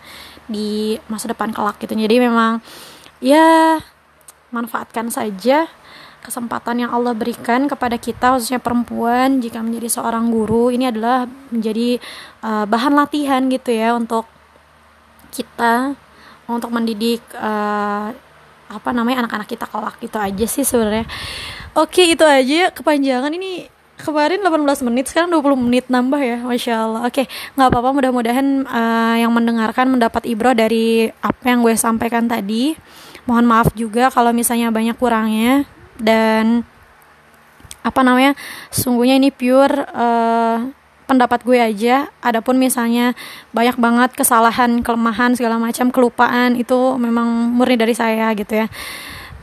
di 0.47 0.99
masa 1.11 1.31
depan 1.31 1.51
kelak 1.51 1.77
gitu. 1.83 1.93
Jadi 1.93 2.17
memang 2.23 2.63
ya 3.19 3.79
manfaatkan 4.55 5.11
saja 5.11 5.67
kesempatan 6.25 6.81
yang 6.81 6.91
Allah 6.95 7.13
berikan 7.13 7.69
kepada 7.69 8.01
kita 8.01 8.33
khususnya 8.33 8.57
perempuan 8.57 9.45
jika 9.45 9.61
menjadi 9.61 10.01
seorang 10.01 10.33
guru 10.33 10.73
ini 10.73 10.89
adalah 10.89 11.29
menjadi 11.53 12.01
uh, 12.41 12.65
bahan 12.65 12.97
latihan 12.97 13.45
gitu 13.53 13.77
ya 13.77 13.93
untuk 13.93 14.25
kita 15.29 15.93
untuk 16.49 16.73
mendidik 16.73 17.21
uh, 17.37 18.17
apa 18.75 18.91
namanya 18.91 19.25
anak-anak 19.25 19.49
kita 19.49 19.67
kelak 19.71 19.97
gitu 20.03 20.19
aja 20.19 20.47
sih 20.51 20.67
sebenarnya. 20.67 21.07
Oke 21.79 22.11
itu 22.11 22.23
aja 22.27 22.75
kepanjangan. 22.75 23.31
Ini 23.31 23.71
kemarin 23.95 24.43
18 24.43 24.87
menit 24.91 25.09
sekarang 25.09 25.31
20 25.31 25.55
menit 25.55 25.85
nambah 25.87 26.19
ya 26.19 26.39
Masya 26.43 26.75
Allah. 26.75 27.01
Oke 27.07 27.31
nggak 27.55 27.69
apa-apa 27.71 27.91
mudah-mudahan 27.95 28.67
uh, 28.67 29.17
yang 29.19 29.31
mendengarkan 29.31 29.87
mendapat 29.95 30.27
ibro 30.27 30.51
dari 30.53 31.09
apa 31.23 31.45
yang 31.47 31.63
gue 31.63 31.75
sampaikan 31.79 32.27
tadi. 32.27 32.75
Mohon 33.25 33.47
maaf 33.49 33.69
juga 33.73 34.11
kalau 34.13 34.35
misalnya 34.35 34.69
banyak 34.75 34.99
kurangnya. 34.99 35.65
Dan 35.95 36.67
apa 37.85 38.01
namanya 38.03 38.35
sungguhnya 38.73 39.21
ini 39.21 39.31
pure 39.31 39.87
uh, 39.93 40.84
pendapat 41.05 41.45
gue 41.45 41.59
aja 41.61 42.09
adapun 42.25 42.57
misalnya 42.57 43.13
banyak 43.53 43.77
banget 43.77 44.11
kesalahan 44.17 44.81
kelemahan 44.81 45.37
segala 45.37 45.61
macam 45.61 45.93
kelupaan 45.93 46.57
itu 46.57 46.97
memang 46.97 47.53
murni 47.53 47.77
dari 47.77 47.95
saya 47.97 48.33
gitu 48.37 48.65
ya 48.65 48.69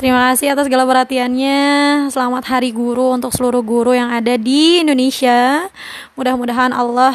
Terima 0.02 0.34
kasih 0.34 0.58
atas 0.58 0.66
segala 0.66 0.90
perhatiannya. 0.90 1.62
Selamat 2.10 2.50
Hari 2.50 2.74
Guru 2.74 3.14
untuk 3.14 3.30
seluruh 3.38 3.62
guru 3.62 3.94
yang 3.94 4.10
ada 4.10 4.34
di 4.34 4.82
Indonesia. 4.82 5.70
Mudah-mudahan 6.18 6.74
Allah 6.74 7.14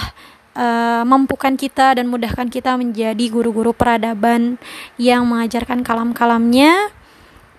uh, 0.55 1.03
mampukan 1.03 1.59
kita 1.59 1.99
dan 1.99 2.07
mudahkan 2.07 2.47
kita 2.47 2.79
menjadi 2.79 3.27
guru-guru 3.27 3.75
peradaban 3.75 4.63
yang 5.03 5.27
mengajarkan 5.27 5.83
kalam-kalamnya 5.83 6.95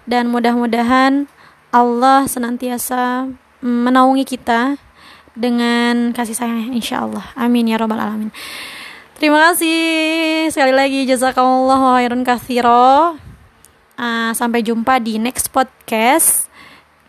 dan 0.07 0.31
mudah-mudahan 0.31 1.27
Allah 1.75 2.23
senantiasa 2.25 3.27
menaungi 3.59 4.23
kita 4.23 4.79
dengan 5.37 6.09
kasih 6.17 6.33
sayang 6.33 6.73
insya 6.73 7.05
Allah 7.05 7.29
amin 7.37 7.69
ya 7.69 7.77
robbal 7.77 8.01
alamin. 8.01 8.33
Terima 9.17 9.49
kasih 9.49 9.81
sekali 10.53 10.69
lagi. 10.69 11.09
Jazakallah 11.09 11.97
khairan 11.97 12.21
kathiro 12.21 13.17
uh, 13.97 14.31
sampai 14.37 14.61
jumpa 14.61 15.01
di 15.01 15.17
next 15.17 15.49
podcast. 15.49 16.45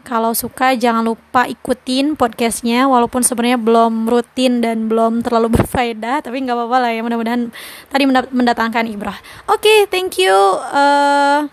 Kalau 0.08 0.32
suka 0.32 0.72
jangan 0.72 1.04
lupa 1.04 1.44
ikutin 1.44 2.16
podcastnya 2.16 2.88
walaupun 2.88 3.20
sebenarnya 3.20 3.60
belum 3.60 4.08
rutin 4.08 4.64
dan 4.64 4.88
belum 4.88 5.20
terlalu 5.20 5.52
berfaedah 5.60 6.24
tapi 6.24 6.40
nggak 6.40 6.56
apa-apa 6.56 6.76
lah 6.80 6.90
ya. 6.96 7.04
Mudah-mudahan 7.04 7.52
tadi 7.92 8.08
mendatangkan 8.08 8.88
ibrah. 8.88 9.20
Oke 9.44 9.68
okay, 9.68 9.78
thank 9.92 10.16
you 10.16 10.32
uh, 10.72 11.44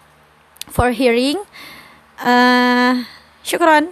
for 0.72 0.96
hearing. 0.96 1.36
Uh, 2.16 3.04
syukron 3.44 3.92